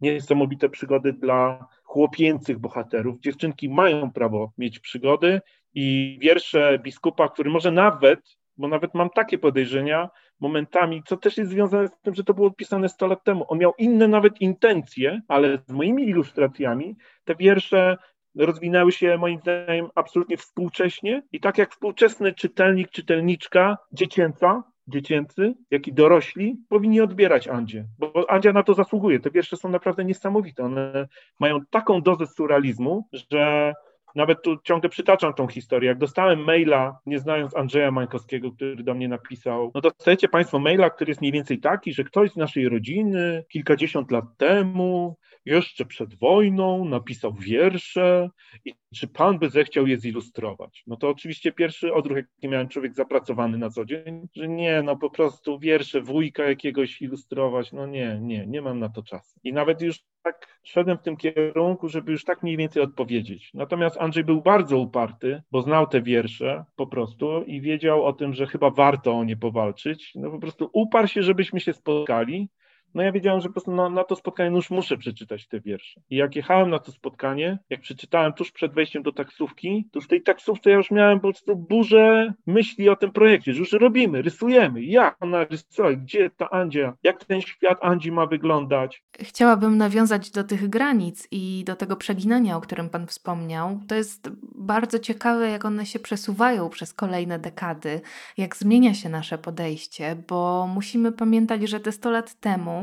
niesamowite 0.00 0.68
przygody 0.68 1.12
dla 1.12 1.66
chłopięcych 1.82 2.58
bohaterów. 2.58 3.20
Dziewczynki 3.20 3.68
mają 3.68 4.12
prawo 4.12 4.52
mieć 4.58 4.78
przygody 4.78 5.40
i 5.74 6.18
wiersze 6.22 6.78
biskupa, 6.78 7.28
który 7.28 7.50
może 7.50 7.70
nawet, 7.70 8.20
bo 8.56 8.68
nawet 8.68 8.94
mam 8.94 9.10
takie 9.10 9.38
podejrzenia, 9.38 10.08
momentami, 10.40 11.02
co 11.06 11.16
też 11.16 11.36
jest 11.36 11.50
związane 11.50 11.88
z 11.88 12.00
tym, 12.00 12.14
że 12.14 12.24
to 12.24 12.34
było 12.34 12.50
pisane 12.50 12.88
100 12.88 13.06
lat 13.06 13.24
temu. 13.24 13.44
On 13.48 13.58
miał 13.58 13.72
inne 13.78 14.08
nawet 14.08 14.40
intencje, 14.40 15.20
ale 15.28 15.58
z 15.58 15.72
moimi 15.72 16.08
ilustracjami 16.08 16.96
te 17.24 17.34
wiersze 17.34 17.96
rozwinęły 18.34 18.92
się 18.92 19.18
moim 19.18 19.40
zdaniem 19.40 19.88
absolutnie 19.94 20.36
współcześnie 20.36 21.22
i 21.32 21.40
tak 21.40 21.58
jak 21.58 21.70
współczesny 21.70 22.32
czytelnik, 22.32 22.90
czytelniczka 22.90 23.78
dziecięca, 23.92 24.62
dziecięcy, 24.88 25.54
jak 25.70 25.88
i 25.88 25.92
dorośli 25.92 26.56
powinni 26.68 27.00
odbierać 27.00 27.48
Andzie, 27.48 27.84
bo 27.98 28.30
Andzia 28.30 28.52
na 28.52 28.62
to 28.62 28.74
zasługuje. 28.74 29.20
Te 29.20 29.30
wiersze 29.30 29.56
są 29.56 29.68
naprawdę 29.68 30.04
niesamowite. 30.04 30.64
One 30.64 31.08
mają 31.40 31.60
taką 31.70 32.02
dozę 32.02 32.26
surrealizmu, 32.26 33.08
że 33.30 33.74
nawet 34.14 34.42
tu 34.42 34.56
ciągle 34.64 34.90
przytaczam 34.90 35.34
tą 35.34 35.46
historię. 35.46 35.88
Jak 35.88 35.98
dostałem 35.98 36.44
maila, 36.44 36.98
nie 37.06 37.18
znając 37.18 37.56
Andrzeja 37.56 37.90
Mańkowskiego, 37.90 38.52
który 38.52 38.82
do 38.82 38.94
mnie 38.94 39.08
napisał, 39.08 39.70
no 39.74 39.80
dostajecie 39.80 40.28
Państwo 40.28 40.58
maila, 40.58 40.90
który 40.90 41.10
jest 41.10 41.20
mniej 41.20 41.32
więcej 41.32 41.60
taki, 41.60 41.92
że 41.92 42.04
ktoś 42.04 42.30
z 42.30 42.36
naszej 42.36 42.68
rodziny 42.68 43.44
kilkadziesiąt 43.48 44.10
lat 44.10 44.24
temu 44.36 45.16
jeszcze 45.44 45.84
przed 45.84 46.14
wojną 46.14 46.84
napisał 46.84 47.34
wiersze 47.34 48.30
i 48.64 48.74
czy 48.94 49.08
pan 49.08 49.38
by 49.38 49.50
zechciał 49.50 49.86
je 49.86 49.98
zilustrować? 49.98 50.82
No 50.86 50.96
to 50.96 51.08
oczywiście 51.08 51.52
pierwszy 51.52 51.94
odruch, 51.94 52.16
jaki 52.16 52.48
miałem 52.48 52.68
człowiek 52.68 52.94
zapracowany 52.94 53.58
na 53.58 53.70
co 53.70 53.84
dzień, 53.84 54.28
że 54.36 54.48
nie, 54.48 54.82
no 54.82 54.96
po 54.96 55.10
prostu 55.10 55.58
wiersze 55.58 56.00
wujka 56.00 56.44
jakiegoś 56.44 57.02
ilustrować, 57.02 57.72
no 57.72 57.86
nie, 57.86 58.18
nie, 58.20 58.46
nie 58.46 58.62
mam 58.62 58.78
na 58.78 58.88
to 58.88 59.02
czasu. 59.02 59.40
I 59.44 59.52
nawet 59.52 59.82
już 59.82 60.00
tak 60.22 60.58
szedłem 60.62 60.98
w 60.98 61.02
tym 61.02 61.16
kierunku, 61.16 61.88
żeby 61.88 62.12
już 62.12 62.24
tak 62.24 62.42
mniej 62.42 62.56
więcej 62.56 62.82
odpowiedzieć. 62.82 63.50
Natomiast 63.54 63.96
Andrzej 63.96 64.24
był 64.24 64.42
bardzo 64.42 64.78
uparty, 64.78 65.42
bo 65.50 65.62
znał 65.62 65.86
te 65.86 66.02
wiersze 66.02 66.64
po 66.76 66.86
prostu 66.86 67.42
i 67.42 67.60
wiedział 67.60 68.04
o 68.04 68.12
tym, 68.12 68.34
że 68.34 68.46
chyba 68.46 68.70
warto 68.70 69.12
o 69.12 69.24
nie 69.24 69.36
powalczyć. 69.36 70.12
No 70.14 70.30
po 70.30 70.38
prostu 70.38 70.70
uparł 70.72 71.08
się, 71.08 71.22
żebyśmy 71.22 71.60
się 71.60 71.72
spotkali 71.72 72.48
no 72.94 73.02
ja 73.02 73.12
wiedziałem, 73.12 73.40
że 73.40 73.48
po 73.48 73.52
prostu 73.52 73.72
na, 73.72 73.88
na, 73.88 74.04
to 74.04 74.16
spotkanie 74.16 74.56
już 74.56 74.70
muszę 74.70 74.96
przeczytać 74.96 75.48
te 75.48 75.60
wiersze. 75.60 76.00
I 76.10 76.16
jak 76.16 76.36
jechałem 76.36 76.70
na 76.70 76.78
to 76.78 76.92
spotkanie, 76.92 77.58
jak 77.70 77.80
przeczytałem 77.80 78.32
tuż 78.32 78.52
przed 78.52 78.72
wejściem 78.72 79.02
do 79.02 79.12
taksówki, 79.12 79.88
to 79.92 80.00
w 80.00 80.08
tej 80.08 80.22
taksówce 80.22 80.70
ja 80.70 80.76
już 80.76 80.90
miałem 80.90 81.20
po 81.20 81.28
prostu 81.28 81.56
burzę 81.56 82.32
myśli 82.46 82.88
o 82.88 82.96
tym 82.96 83.12
projekcie, 83.12 83.52
że 83.52 83.58
już 83.58 83.72
robimy, 83.72 84.22
rysujemy, 84.22 84.82
jak 84.82 85.16
ona 85.20 85.44
rysuje, 85.44 85.96
gdzie 85.96 86.30
ta 86.30 86.50
Andzia, 86.50 86.96
jak 87.02 87.24
ten 87.24 87.40
świat 87.40 87.78
Andzi 87.82 88.12
ma 88.12 88.26
wyglądać. 88.26 89.02
Chciałabym 89.20 89.78
nawiązać 89.78 90.30
do 90.30 90.44
tych 90.44 90.68
granic 90.68 91.28
i 91.30 91.64
do 91.66 91.76
tego 91.76 91.96
przeginania, 91.96 92.56
o 92.56 92.60
którym 92.60 92.88
Pan 92.88 93.06
wspomniał. 93.06 93.80
To 93.88 93.94
jest 93.94 94.30
bardzo 94.54 94.98
ciekawe, 94.98 95.48
jak 95.48 95.64
one 95.64 95.86
się 95.86 95.98
przesuwają 95.98 96.68
przez 96.68 96.94
kolejne 96.94 97.38
dekady, 97.38 98.00
jak 98.36 98.56
zmienia 98.56 98.94
się 98.94 99.08
nasze 99.08 99.38
podejście, 99.38 100.16
bo 100.28 100.68
musimy 100.74 101.12
pamiętać, 101.12 101.68
że 101.68 101.80
te 101.80 101.92
100 101.92 102.10
lat 102.10 102.34
temu 102.34 102.81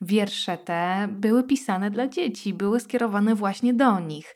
wiersze 0.00 0.58
te 0.58 1.08
były 1.10 1.44
pisane 1.44 1.90
dla 1.90 2.08
dzieci, 2.08 2.54
były 2.54 2.80
skierowane 2.80 3.34
właśnie 3.34 3.74
do 3.74 4.00
nich, 4.00 4.34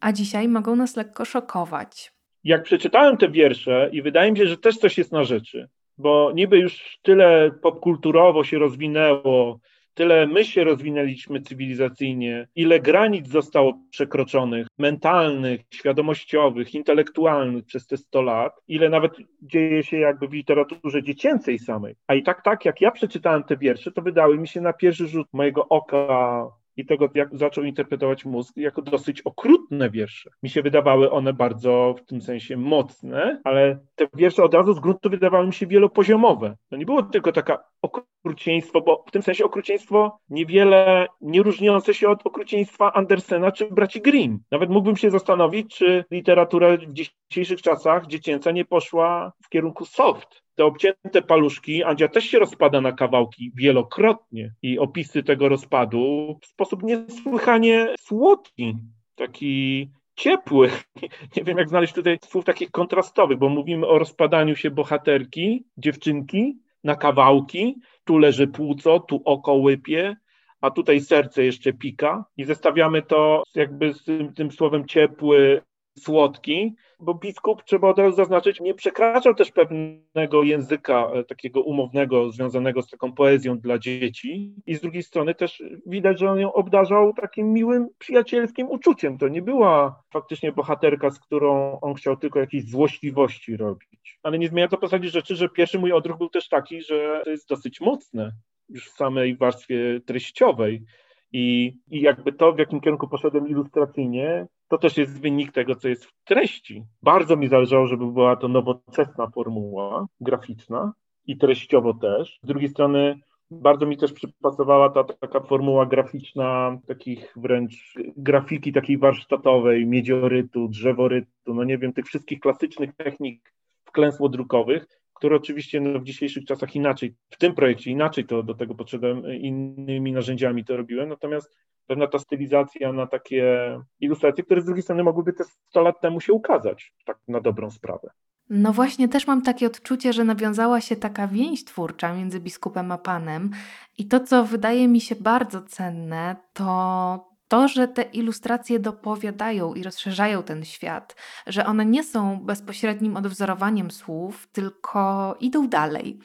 a 0.00 0.12
dzisiaj 0.12 0.48
mogą 0.48 0.76
nas 0.76 0.96
lekko 0.96 1.24
szokować. 1.24 2.12
Jak 2.44 2.62
przeczytałem 2.62 3.16
te 3.16 3.28
wiersze, 3.28 3.88
i 3.92 4.02
wydaje 4.02 4.32
mi 4.32 4.38
się, 4.38 4.46
że 4.46 4.56
też 4.56 4.76
coś 4.76 4.98
jest 4.98 5.12
na 5.12 5.24
rzeczy, 5.24 5.68
bo 5.98 6.32
niby 6.34 6.58
już 6.58 6.98
tyle 7.02 7.50
popkulturowo 7.62 8.44
się 8.44 8.58
rozwinęło, 8.58 9.58
tyle 9.94 10.26
my 10.26 10.44
się 10.44 10.64
rozwinęliśmy 10.64 11.40
cywilizacyjnie, 11.40 12.48
ile 12.54 12.80
granic 12.80 13.28
zostało 13.28 13.78
przekroczonych, 13.90 14.66
mentalnych, 14.78 15.60
świadomościowych, 15.74 16.74
intelektualnych 16.74 17.64
przez 17.64 17.86
te 17.86 17.96
100 17.96 18.22
lat, 18.22 18.52
ile 18.68 18.88
nawet 18.88 19.12
dzieje 19.42 19.82
się 19.82 19.96
jakby 19.98 20.28
w 20.28 20.32
literaturze 20.32 21.02
dziecięcej 21.02 21.58
samej. 21.58 21.94
A 22.06 22.14
i 22.14 22.22
tak, 22.22 22.42
tak 22.42 22.64
jak 22.64 22.80
ja 22.80 22.90
przeczytałem 22.90 23.42
te 23.42 23.56
wiersze, 23.56 23.92
to 23.92 24.02
wydały 24.02 24.38
mi 24.38 24.48
się 24.48 24.60
na 24.60 24.72
pierwszy 24.72 25.08
rzut 25.08 25.26
mojego 25.32 25.68
oka 25.68 26.46
i 26.76 26.86
tego, 26.86 27.08
jak 27.14 27.36
zaczął 27.36 27.64
interpretować 27.64 28.24
mózg, 28.24 28.56
jako 28.56 28.82
dosyć 28.82 29.20
okrutne 29.20 29.90
wiersze. 29.90 30.30
Mi 30.42 30.50
się 30.50 30.62
wydawały 30.62 31.10
one 31.10 31.32
bardzo 31.32 31.94
w 31.98 32.06
tym 32.06 32.22
sensie 32.22 32.56
mocne, 32.56 33.40
ale 33.44 33.78
te 33.94 34.06
wiersze 34.14 34.44
od 34.44 34.54
razu 34.54 34.72
z 34.72 34.80
gruntu 34.80 35.10
wydawały 35.10 35.46
mi 35.46 35.52
się 35.52 35.66
wielopoziomowe. 35.66 36.56
To 36.70 36.76
nie 36.76 36.86
było 36.86 37.02
tylko 37.02 37.32
taka 37.32 37.64
okrucieństwo, 37.82 38.80
bo 38.80 39.04
w 39.08 39.10
tym 39.10 39.22
sensie 39.22 39.44
okrucieństwo 39.44 40.18
niewiele 40.28 41.06
nie 41.20 41.42
różniące 41.42 41.94
się 41.94 42.08
od 42.08 42.26
okrucieństwa 42.26 42.92
Andersena 42.92 43.52
czy 43.52 43.70
braci 43.70 44.00
Grimm. 44.00 44.38
Nawet 44.50 44.70
mógłbym 44.70 44.96
się 44.96 45.10
zastanowić, 45.10 45.76
czy 45.76 46.04
literatura 46.10 46.76
w 46.76 46.92
dzisiejszych 47.30 47.62
czasach 47.62 48.06
dziecięca 48.06 48.50
nie 48.50 48.64
poszła 48.64 49.32
w 49.44 49.48
kierunku 49.48 49.84
soft, 49.84 50.41
te 50.54 50.64
obcięte 50.64 51.22
paluszki, 51.22 51.84
Andzia 51.84 52.08
też 52.08 52.24
się 52.24 52.38
rozpada 52.38 52.80
na 52.80 52.92
kawałki 52.92 53.52
wielokrotnie 53.54 54.54
i 54.62 54.78
opisy 54.78 55.22
tego 55.22 55.48
rozpadu 55.48 56.38
w 56.42 56.46
sposób 56.46 56.82
niesłychanie 56.82 57.94
słodki, 58.00 58.76
taki 59.14 59.90
ciepły. 60.16 60.70
Nie 61.36 61.44
wiem, 61.44 61.58
jak 61.58 61.68
znaleźć 61.68 61.94
tutaj 61.94 62.18
słów 62.24 62.44
takich 62.44 62.70
kontrastowych, 62.70 63.38
bo 63.38 63.48
mówimy 63.48 63.86
o 63.86 63.98
rozpadaniu 63.98 64.56
się 64.56 64.70
bohaterki, 64.70 65.64
dziewczynki 65.76 66.58
na 66.84 66.96
kawałki. 66.96 67.80
Tu 68.04 68.18
leży 68.18 68.46
płuco, 68.46 69.00
tu 69.00 69.22
oko 69.24 69.54
łypie, 69.54 70.16
a 70.60 70.70
tutaj 70.70 71.00
serce 71.00 71.44
jeszcze 71.44 71.72
pika 71.72 72.24
i 72.36 72.44
zestawiamy 72.44 73.02
to 73.02 73.42
jakby 73.54 73.94
z 73.94 74.04
tym, 74.04 74.34
tym 74.34 74.50
słowem 74.50 74.86
ciepły, 74.86 75.62
słodki, 75.98 76.74
bo 77.00 77.14
biskup, 77.14 77.62
trzeba 77.62 77.88
od 77.88 77.98
razu 77.98 78.16
zaznaczyć, 78.16 78.60
nie 78.60 78.74
przekraczał 78.74 79.34
też 79.34 79.50
pewnego 79.50 80.42
języka 80.42 81.10
e, 81.14 81.24
takiego 81.24 81.62
umownego, 81.62 82.30
związanego 82.30 82.82
z 82.82 82.90
taką 82.90 83.12
poezją 83.12 83.58
dla 83.58 83.78
dzieci 83.78 84.54
i 84.66 84.74
z 84.74 84.80
drugiej 84.80 85.02
strony 85.02 85.34
też 85.34 85.62
widać, 85.86 86.18
że 86.20 86.30
on 86.30 86.40
ją 86.40 86.52
obdarzał 86.52 87.12
takim 87.12 87.52
miłym, 87.52 87.88
przyjacielskim 87.98 88.70
uczuciem. 88.70 89.18
To 89.18 89.28
nie 89.28 89.42
była 89.42 90.02
faktycznie 90.12 90.52
bohaterka, 90.52 91.10
z 91.10 91.18
którą 91.18 91.80
on 91.80 91.94
chciał 91.94 92.16
tylko 92.16 92.40
jakieś 92.40 92.70
złośliwości 92.70 93.56
robić. 93.56 94.18
Ale 94.22 94.38
nie 94.38 94.48
zmienia 94.48 94.68
to 94.68 94.76
postaci 94.76 95.08
rzeczy, 95.08 95.36
że 95.36 95.48
pierwszy 95.48 95.78
mój 95.78 95.92
odruch 95.92 96.18
był 96.18 96.28
też 96.28 96.48
taki, 96.48 96.82
że 96.82 97.20
to 97.24 97.30
jest 97.30 97.48
dosyć 97.48 97.80
mocne 97.80 98.32
już 98.68 98.88
w 98.88 98.96
samej 98.96 99.36
warstwie 99.36 100.00
treściowej. 100.06 100.84
I, 101.32 101.76
I 101.90 102.00
jakby 102.00 102.32
to, 102.32 102.52
w 102.52 102.58
jakim 102.58 102.80
kierunku 102.80 103.08
poszedłem 103.08 103.48
ilustracyjnie, 103.48 104.46
to 104.72 104.78
też 104.78 104.96
jest 104.96 105.20
wynik 105.20 105.52
tego, 105.52 105.74
co 105.74 105.88
jest 105.88 106.04
w 106.04 106.24
treści. 106.24 106.84
Bardzo 107.02 107.36
mi 107.36 107.48
zależało, 107.48 107.86
żeby 107.86 108.12
była 108.12 108.36
to 108.36 108.48
nowoczesna 108.48 109.30
formuła 109.34 110.06
graficzna 110.20 110.92
i 111.26 111.38
treściowo 111.38 111.94
też. 111.94 112.38
Z 112.42 112.46
drugiej 112.46 112.68
strony 112.68 113.20
bardzo 113.50 113.86
mi 113.86 113.96
też 113.96 114.12
przypasowała 114.12 114.90
ta 114.90 115.04
taka 115.04 115.40
formuła 115.40 115.86
graficzna, 115.86 116.78
takich 116.86 117.32
wręcz 117.36 117.94
grafiki 118.16 118.72
takiej 118.72 118.98
warsztatowej, 118.98 119.86
miedziorytu, 119.86 120.68
drzeworytu, 120.68 121.54
no 121.54 121.64
nie 121.64 121.78
wiem, 121.78 121.92
tych 121.92 122.06
wszystkich 122.06 122.40
klasycznych 122.40 122.96
technik 122.96 123.54
wklęsło-drukowych, 123.84 124.86
które 125.14 125.36
oczywiście 125.36 125.80
no, 125.80 125.98
w 125.98 126.04
dzisiejszych 126.04 126.44
czasach 126.44 126.76
inaczej, 126.76 127.14
w 127.30 127.38
tym 127.38 127.54
projekcie 127.54 127.90
inaczej 127.90 128.24
to 128.24 128.42
do 128.42 128.54
tego 128.54 128.74
podszedłem, 128.74 129.22
innymi 129.34 130.12
narzędziami 130.12 130.64
to 130.64 130.76
robiłem, 130.76 131.08
natomiast 131.08 131.56
pewna 131.86 132.06
ta 132.06 132.18
stylizacja 132.18 132.92
na 132.92 133.06
takie 133.06 133.78
ilustracje, 134.00 134.44
które 134.44 134.62
z 134.62 134.64
drugiej 134.64 134.82
strony 134.82 135.04
mogłyby 135.04 135.32
te 135.32 135.44
100 135.44 135.82
lat 135.82 136.00
temu 136.00 136.20
się 136.20 136.32
ukazać, 136.32 136.94
tak 137.06 137.18
na 137.28 137.40
dobrą 137.40 137.70
sprawę. 137.70 138.10
No 138.50 138.72
właśnie, 138.72 139.08
też 139.08 139.26
mam 139.26 139.42
takie 139.42 139.66
odczucie, 139.66 140.12
że 140.12 140.24
nawiązała 140.24 140.80
się 140.80 140.96
taka 140.96 141.28
więź 141.28 141.64
twórcza 141.64 142.14
między 142.14 142.40
biskupem 142.40 142.92
a 142.92 142.98
panem. 142.98 143.50
I 143.98 144.08
to, 144.08 144.20
co 144.20 144.44
wydaje 144.44 144.88
mi 144.88 145.00
się 145.00 145.14
bardzo 145.16 145.62
cenne, 145.62 146.36
to 146.52 147.32
to, 147.52 147.68
że 147.68 147.88
te 147.88 148.02
ilustracje 148.02 148.78
dopowiadają 148.78 149.74
i 149.74 149.82
rozszerzają 149.82 150.42
ten 150.42 150.64
świat, 150.64 151.16
że 151.46 151.66
one 151.66 151.86
nie 151.86 152.04
są 152.04 152.40
bezpośrednim 152.40 153.16
odwzorowaniem 153.16 153.90
słów, 153.90 154.48
tylko 154.52 155.36
idą 155.40 155.68
dalej. 155.68 156.18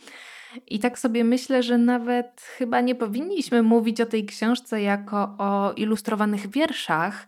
I 0.67 0.79
tak 0.79 0.99
sobie 0.99 1.23
myślę, 1.23 1.63
że 1.63 1.77
nawet 1.77 2.41
chyba 2.41 2.81
nie 2.81 2.95
powinniśmy 2.95 3.63
mówić 3.63 4.01
o 4.01 4.05
tej 4.05 4.25
książce 4.25 4.81
jako 4.81 5.35
o 5.37 5.73
ilustrowanych 5.73 6.51
wierszach, 6.51 7.27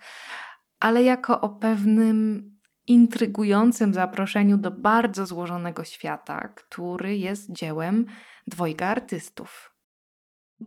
ale 0.79 1.03
jako 1.03 1.41
o 1.41 1.49
pewnym 1.49 2.49
intrygującym 2.87 3.93
zaproszeniu 3.93 4.57
do 4.57 4.71
bardzo 4.71 5.25
złożonego 5.25 5.83
świata, 5.83 6.47
który 6.55 7.17
jest 7.17 7.51
dziełem 7.51 8.05
dwojga 8.47 8.87
artystów. 8.87 9.75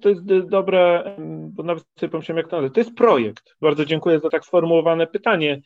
To 0.01 0.09
jest 0.09 0.23
dobre, 0.49 1.05
bo 1.49 1.63
nawet 1.63 1.85
sobie 1.99 2.11
pomyślałem, 2.11 2.39
jak 2.39 2.49
to 2.49 2.57
nazywa. 2.57 2.75
To 2.75 2.81
jest 2.81 2.95
projekt. 2.95 3.57
Bardzo 3.61 3.85
dziękuję 3.85 4.21
za 4.21 4.31
tak 4.31 4.45
sformułowane 4.45 5.07
pytanie 5.07 5.61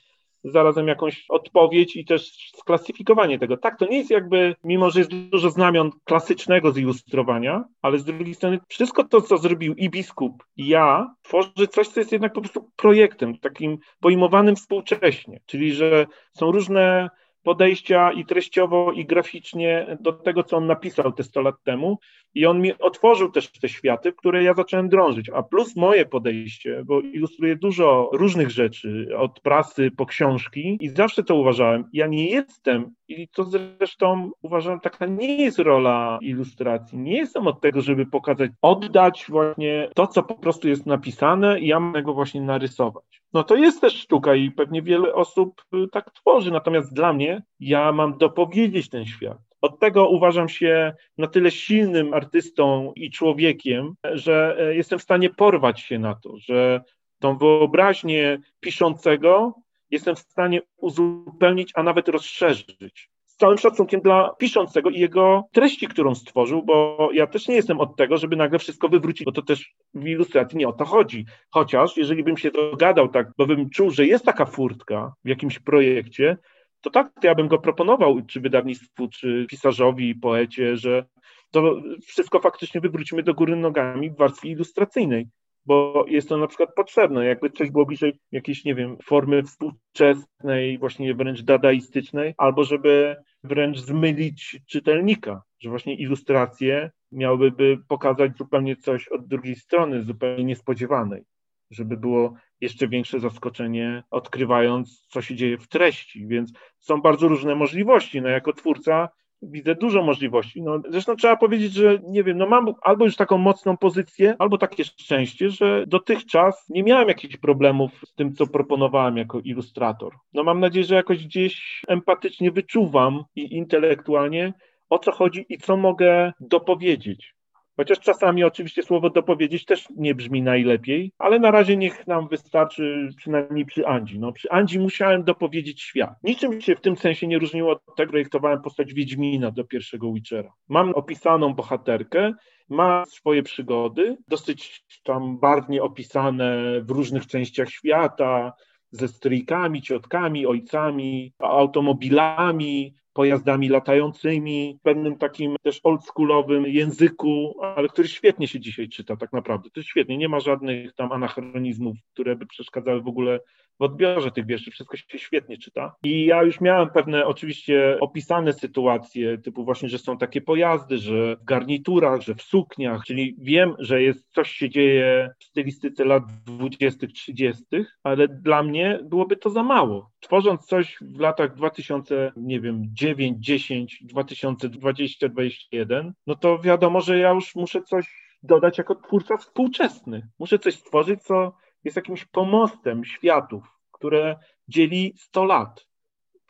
zarazem 0.45 0.89
jakąś 0.89 1.25
odpowiedź 1.29 1.97
i 1.97 2.05
też 2.05 2.51
sklasyfikowanie 2.57 3.39
tego. 3.39 3.57
Tak, 3.57 3.79
to 3.79 3.87
nie 3.87 3.99
jest 3.99 4.11
jakby, 4.11 4.55
mimo 4.65 4.91
że 4.91 5.01
jest 5.01 5.11
dużo 5.11 5.51
znamion 5.51 5.91
klasycznego 6.05 6.73
zilustrowania, 6.73 7.65
ale 7.83 7.99
z 7.99 8.05
drugiej 8.05 8.35
strony 8.35 8.59
wszystko 8.69 9.05
to, 9.05 9.21
co 9.21 9.39
zrobił 9.39 9.75
i 9.75 9.91
biskup, 9.91 10.45
i 10.57 10.69
ja, 10.69 11.15
tworzy 11.23 11.69
coś, 11.71 11.89
co 11.89 12.01
jest 12.01 12.13
jednak 12.13 12.33
po 12.33 12.41
prostu 12.41 12.71
projektem, 12.77 13.39
takim 13.39 13.79
pojmowanym 14.01 14.57
współcześnie, 14.57 15.41
czyli 15.47 15.73
że 15.73 16.07
są 16.33 16.53
różne 16.53 17.11
podejścia 17.47 18.13
i 18.13 18.25
treściowo, 18.25 18.93
i 18.93 19.05
graficznie 19.05 19.97
do 20.01 20.13
tego, 20.13 20.43
co 20.43 20.57
on 20.57 20.67
napisał 20.67 21.13
te 21.13 21.23
100 21.23 21.41
lat 21.41 21.55
temu. 21.65 21.99
I 22.35 22.47
on 22.47 22.61
mi 22.61 22.79
otworzył 22.79 23.31
też 23.31 23.51
te 23.51 23.69
światy, 23.69 24.13
w 24.13 24.17
które 24.17 24.43
ja 24.43 24.55
zacząłem 24.55 24.89
drążyć. 24.89 25.31
A 25.31 25.43
plus 25.43 25.77
moje 25.77 26.07
podejście, 26.07 26.83
bo 26.85 27.01
ilustruje 27.01 27.57
dużo 27.57 28.11
różnych 28.13 28.51
rzeczy, 28.51 29.09
od 29.17 29.41
prasy 29.41 29.91
po 29.97 30.07
książki, 30.07 30.79
i 30.81 30.89
zawsze 30.89 31.23
to 31.23 31.35
uważałem. 31.35 31.85
Ja 31.93 32.07
nie 32.07 32.31
jestem, 32.31 32.95
i 33.09 33.29
to 33.29 33.45
zresztą 33.45 34.31
uważam, 34.43 34.81
taka 34.81 35.07
nie 35.07 35.45
jest 35.45 35.59
rola 35.59 36.19
ilustracji. 36.23 36.99
Nie 36.99 37.17
jestem 37.17 37.47
od 37.47 37.61
tego, 37.61 37.81
żeby 37.81 38.07
pokazać, 38.07 38.51
oddać 38.63 39.27
właśnie 39.29 39.89
to, 39.95 40.07
co 40.07 40.23
po 40.23 40.35
prostu 40.35 40.69
jest 40.69 40.87
napisane, 40.87 41.61
i 41.61 41.67
ja 41.67 41.81
mam 41.81 42.03
go 42.03 42.15
właśnie 42.15 42.41
narysować. 42.41 43.23
No 43.33 43.45
to 43.45 43.57
jest 43.57 43.81
też 43.81 43.95
sztuka 43.95 44.35
i 44.35 44.51
pewnie 44.51 44.83
wiele 44.83 45.15
osób 45.15 45.63
y, 45.75 45.89
tak 45.93 46.13
tworzy, 46.13 46.51
natomiast 46.51 46.95
dla 46.95 47.13
mnie 47.13 47.43
ja 47.61 47.93
mam 47.93 48.19
dopowiedzieć 48.19 48.89
ten 48.89 49.07
świat. 49.07 49.39
Od 49.61 49.79
tego 49.81 50.09
uważam 50.09 50.49
się 50.49 50.95
na 51.19 51.27
tyle 51.27 51.51
silnym 51.51 52.15
artystą 52.15 52.93
i 52.97 53.11
człowiekiem, 53.11 53.95
że 54.13 54.57
e, 54.59 54.75
jestem 54.75 54.99
w 54.99 55.03
stanie 55.03 55.31
porwać 55.31 55.81
się 55.81 55.99
na 55.99 56.15
to, 56.15 56.39
że 56.39 56.81
tą 57.19 57.39
wyobraźnię 57.39 58.39
piszącego 58.61 59.55
jestem 59.91 60.17
w 60.17 60.19
stanie 60.19 60.61
uzupełnić, 60.77 61.73
a 61.75 61.83
nawet 61.83 62.09
rozszerzyć. 62.09 63.11
Z 63.25 63.37
całym 63.37 63.59
szacunkiem 63.59 64.01
dla 64.01 64.35
piszącego 64.39 64.91
i 64.91 65.01
jego 65.01 65.45
treści, 65.53 65.89
którą 65.89 66.15
stworzył, 66.15 66.63
bo 66.63 67.09
ja 67.13 67.27
też 67.27 67.49
nie 67.49 67.55
jestem 67.55 67.81
od 67.81 67.97
tego, 67.97 68.17
żeby 68.17 68.37
nagle 68.37 68.59
wszystko 68.59 68.89
wywrócić, 68.89 69.25
bo 69.25 69.33
to 69.33 69.43
też 69.43 69.75
w 69.95 70.07
ilustracji 70.07 70.59
nie 70.59 70.69
o 70.69 70.73
to 70.73 70.85
chodzi. 70.85 71.27
Chociaż 71.51 71.97
jeżeli 71.97 72.25
bym 72.25 72.37
się 72.37 72.51
dogadał 72.51 73.09
tak, 73.09 73.31
bo 73.39 73.47
bym 73.47 73.71
czuł, 73.71 73.91
że 73.91 74.07
jest 74.07 74.25
taka 74.25 74.47
furtka 74.47 75.13
w 75.25 75.29
jakimś 75.29 75.59
projekcie, 75.59 76.37
to 76.81 76.91
tak, 76.91 77.13
to 77.21 77.27
ja 77.27 77.35
bym 77.35 77.49
go 77.49 77.59
proponował, 77.59 78.23
czy 78.23 78.41
wydawnictwu, 78.41 79.09
czy 79.09 79.47
pisarzowi, 79.51 80.15
poecie, 80.15 80.77
że 80.77 81.05
to 81.51 81.81
wszystko 82.07 82.41
faktycznie 82.41 82.81
wywrócimy 82.81 83.23
do 83.23 83.35
góry 83.35 83.57
nogami 83.57 84.11
w 84.11 84.17
warstwie 84.17 84.49
ilustracyjnej, 84.49 85.29
bo 85.67 86.05
jest 86.09 86.29
to 86.29 86.37
na 86.37 86.47
przykład 86.47 86.75
potrzebne, 86.75 87.27
jakby 87.27 87.51
coś 87.51 87.71
było 87.71 87.87
bliżej 87.87 88.19
jakiejś, 88.33 88.65
nie 88.65 88.75
wiem, 88.75 88.97
formy 89.05 89.43
współczesnej, 89.43 90.79
właśnie 90.79 91.15
wręcz 91.15 91.43
dadaistycznej, 91.43 92.35
albo 92.39 92.65
żeby 92.65 93.17
wręcz 93.45 93.79
zmylić 93.79 94.61
czytelnika, 94.67 95.43
że 95.61 95.71
właśnie 95.71 95.95
ilustracje 95.95 96.91
miałyby 97.13 97.79
pokazać 97.89 98.37
zupełnie 98.37 98.77
coś 98.77 99.09
od 99.09 99.27
drugiej 99.27 99.57
strony, 99.57 100.03
zupełnie 100.03 100.45
niespodziewanej 100.45 101.25
żeby 101.71 101.97
było 101.97 102.35
jeszcze 102.61 102.89
większe 102.89 103.21
zaskoczenie, 103.21 104.03
odkrywając, 104.11 105.07
co 105.09 105.23
się 105.23 105.37
dzieje 105.37 105.59
w 105.59 105.69
treści. 105.69 106.27
Więc 106.27 106.53
są 106.79 107.01
bardzo 107.01 107.29
różne 107.29 107.55
możliwości. 107.55 108.23
No, 108.23 108.29
jako 108.29 108.53
twórca 108.53 109.09
widzę 109.43 109.75
dużo 109.75 110.03
możliwości. 110.03 110.63
No, 110.63 110.81
zresztą 110.89 111.17
trzeba 111.17 111.37
powiedzieć, 111.37 111.73
że 111.73 111.99
nie 112.09 112.25
wiem, 112.25 112.39
no 112.39 112.47
mam 112.47 112.75
albo 112.83 113.05
już 113.05 113.17
taką 113.17 113.39
mocną 113.39 113.77
pozycję, 113.77 114.37
albo 114.39 114.59
takie 114.59 114.85
szczęście, 114.85 115.51
że 115.51 115.85
dotychczas 115.87 116.69
nie 116.69 116.83
miałem 116.83 117.09
jakichś 117.09 117.37
problemów 117.37 117.93
z 118.07 118.15
tym, 118.15 118.35
co 118.35 118.47
proponowałem 118.47 119.17
jako 119.17 119.41
ilustrator. 119.41 120.13
No 120.33 120.45
mam 120.45 120.61
nadzieję, 120.61 120.87
że 120.87 120.95
jakoś 120.95 121.25
gdzieś 121.25 121.83
empatycznie 121.89 122.51
wyczuwam 122.51 123.25
i 123.37 123.57
intelektualnie, 123.57 124.53
o 124.91 124.99
co 124.99 125.13
chodzi 125.13 125.47
i 125.49 125.59
co 125.59 125.77
mogę 125.77 126.33
dopowiedzieć. 126.41 127.36
Chociaż 127.77 128.01
czasami 128.01 128.45
oczywiście 128.45 128.83
słowo 128.83 129.11
dopowiedzieć 129.11 129.65
też 129.65 129.89
nie 129.97 130.15
brzmi 130.15 130.43
najlepiej, 130.43 131.13
ale 131.19 131.39
na 131.39 131.51
razie 131.51 131.77
niech 131.77 132.07
nam 132.07 132.29
wystarczy 132.29 133.09
przynajmniej 133.17 133.67
przy 133.67 133.87
Andzi. 133.87 134.19
No, 134.19 134.33
przy 134.33 134.51
Andzi 134.51 134.79
musiałem 134.79 135.25
dopowiedzieć 135.25 135.83
świat. 135.83 136.15
Niczym 136.23 136.61
się 136.61 136.77
w 136.77 136.81
tym 136.81 136.97
sensie 136.97 137.27
nie 137.27 137.39
różniło 137.39 137.73
od 137.73 137.97
tego, 137.97 138.11
projektowałem 138.11 138.63
postać 138.63 138.95
Wiedźmina 138.95 139.51
do 139.51 139.65
pierwszego 139.65 140.13
Witchera. 140.13 140.53
Mam 140.69 140.95
opisaną 140.95 141.55
bohaterkę, 141.55 142.33
ma 142.69 143.05
swoje 143.07 143.43
przygody, 143.43 144.17
dosyć 144.29 144.85
tam 145.05 145.39
barwnie 145.39 145.83
opisane 145.83 146.57
w 146.81 146.91
różnych 146.91 147.27
częściach 147.27 147.71
świata, 147.71 148.53
ze 148.91 149.09
stryjkami, 149.09 149.83
ciotkami, 149.83 150.47
ojcami, 150.47 151.33
automobilami, 151.39 152.95
pojazdami 153.17 153.69
latającymi, 153.69 154.79
pewnym 154.83 155.19
takim 155.19 155.57
też 155.63 155.81
oldschoolowym 155.85 156.67
języku, 156.67 157.55
ale 157.63 157.89
który 157.89 158.09
świetnie 158.09 158.49
się 158.49 158.61
dzisiaj 158.61 158.89
czyta 158.89 159.17
tak 159.17 159.33
naprawdę. 159.33 159.71
To 159.71 159.81
jest 159.81 159.91
świetnie, 159.91 160.19
nie 160.19 160.29
ma 160.29 160.41
żadnych 160.41 160.95
tam 160.95 161.13
anachronizmów, 161.13 161.97
które 162.13 162.37
by 162.37 162.47
przeszkadzały 162.47 163.03
w 163.03 163.09
ogóle 163.09 163.41
w 163.81 163.83
odbiorze 163.83 164.31
tych 164.31 164.47
wierszy, 164.47 164.71
wszystko 164.71 164.97
się 164.97 165.19
świetnie 165.19 165.59
czyta. 165.59 165.95
I 166.03 166.25
ja 166.25 166.43
już 166.43 166.61
miałem 166.61 166.91
pewne 166.91 167.27
oczywiście 167.27 167.99
opisane 168.01 168.53
sytuacje, 168.53 169.39
typu 169.39 169.65
właśnie, 169.65 169.89
że 169.89 169.99
są 169.99 170.19
takie 170.19 170.41
pojazdy, 170.41 170.99
że 170.99 171.37
w 171.37 171.45
garniturach, 171.45 172.21
że 172.21 172.35
w 172.35 172.43
sukniach, 172.43 173.05
czyli 173.05 173.37
wiem, 173.39 173.75
że 173.79 174.03
jest 174.03 174.33
coś 174.33 174.51
się 174.51 174.71
dzieje 174.71 175.31
w 175.39 175.45
stylistyce 175.45 176.05
lat 176.05 176.23
20., 176.47 177.07
30., 177.07 177.65
ale 178.03 178.29
dla 178.29 178.63
mnie 178.63 179.01
byłoby 179.05 179.37
to 179.37 179.51
za 179.51 179.63
mało. 179.63 180.11
Tworząc 180.21 180.67
coś 180.67 180.99
w 181.01 181.21
latach 181.21 181.55
2000, 181.55 182.33
nie 182.37 182.61
wiem, 182.61 182.83
9, 182.93 183.37
10, 183.41 183.99
2020, 184.03 185.29
2021, 185.29 186.13
no 186.27 186.35
to 186.35 186.59
wiadomo, 186.59 187.01
że 187.01 187.19
ja 187.19 187.31
już 187.31 187.55
muszę 187.55 187.83
coś 187.83 188.27
dodać 188.43 188.79
jako 188.79 188.95
twórca 188.95 189.37
współczesny. 189.37 190.29
Muszę 190.39 190.59
coś 190.59 190.75
stworzyć, 190.75 191.23
co 191.23 191.53
jest 191.87 191.97
jakimś 191.97 192.25
pomostem 192.25 193.05
światów, 193.05 193.65
które 193.93 194.37
dzieli 194.69 195.15
100 195.17 195.45
lat. 195.45 195.87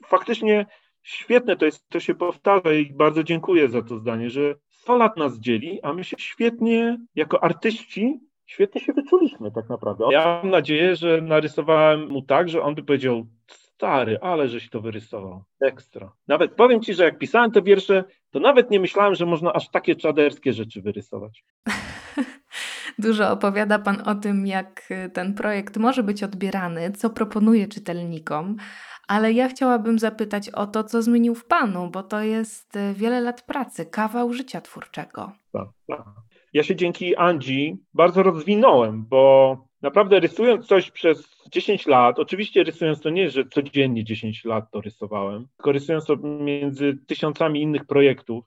Faktycznie 0.06 0.66
świetne 1.02 1.56
to 1.56 1.64
jest, 1.64 1.88
to 1.88 2.00
się 2.00 2.14
powtarza 2.14 2.72
i 2.72 2.92
bardzo 2.92 3.22
dziękuję 3.22 3.68
za 3.68 3.82
to 3.82 3.98
zdanie, 3.98 4.30
że 4.30 4.54
100 4.70 4.96
lat 4.96 5.16
nas 5.16 5.38
dzieli, 5.38 5.82
a 5.82 5.92
my 5.92 6.04
się 6.04 6.16
świetnie, 6.18 6.98
jako 7.14 7.44
artyści, 7.44 8.20
świetnie 8.46 8.80
się 8.80 8.92
wyczuliśmy 8.92 9.50
tak 9.52 9.68
naprawdę. 9.68 10.04
Ja 10.10 10.24
mam 10.24 10.50
nadzieję, 10.50 10.96
że 10.96 11.20
narysowałem 11.20 12.08
mu 12.08 12.22
tak, 12.22 12.48
że 12.48 12.62
on 12.62 12.74
by 12.74 12.82
powiedział, 12.82 13.26
stary, 13.48 14.18
ale 14.20 14.48
żeś 14.48 14.70
to 14.70 14.80
wyrysował. 14.80 15.44
Ekstra. 15.60 16.12
Nawet 16.28 16.54
powiem 16.54 16.82
ci, 16.82 16.94
że 16.94 17.04
jak 17.04 17.18
pisałem 17.18 17.50
te 17.50 17.62
wiersze, 17.62 18.04
to 18.30 18.40
nawet 18.40 18.70
nie 18.70 18.80
myślałem, 18.80 19.14
że 19.14 19.26
można 19.26 19.52
aż 19.52 19.68
takie 19.68 19.96
czaderskie 19.96 20.52
rzeczy 20.52 20.82
wyrysować. 20.82 21.44
Dużo 22.98 23.30
opowiada 23.30 23.78
Pan 23.78 24.02
o 24.04 24.14
tym, 24.14 24.46
jak 24.46 24.88
ten 25.12 25.34
projekt 25.34 25.76
może 25.76 26.02
być 26.02 26.22
odbierany, 26.22 26.92
co 26.92 27.10
proponuje 27.10 27.68
czytelnikom, 27.68 28.56
ale 29.08 29.32
ja 29.32 29.48
chciałabym 29.48 29.98
zapytać 29.98 30.50
o 30.50 30.66
to, 30.66 30.84
co 30.84 31.02
zmienił 31.02 31.34
w 31.34 31.44
Panu, 31.44 31.90
bo 31.90 32.02
to 32.02 32.22
jest 32.22 32.78
wiele 32.94 33.20
lat 33.20 33.42
pracy, 33.42 33.86
kawał 33.86 34.32
życia 34.32 34.60
twórczego. 34.60 35.32
Tak, 35.52 35.68
tak. 35.86 36.04
Ja 36.52 36.62
się 36.62 36.76
dzięki 36.76 37.16
Andzi 37.16 37.76
bardzo 37.94 38.22
rozwinąłem, 38.22 39.06
bo 39.08 39.56
naprawdę 39.82 40.20
rysując 40.20 40.66
coś 40.66 40.90
przez 40.90 41.36
10 41.52 41.86
lat, 41.86 42.18
oczywiście 42.18 42.64
rysując 42.64 43.00
to 43.00 43.10
nie, 43.10 43.30
że 43.30 43.44
codziennie 43.44 44.04
10 44.04 44.44
lat 44.44 44.70
to 44.70 44.80
rysowałem, 44.80 45.48
tylko 45.56 45.72
rysując 45.72 46.06
to 46.06 46.16
między 46.22 46.98
tysiącami 47.06 47.62
innych 47.62 47.84
projektów, 47.84 48.44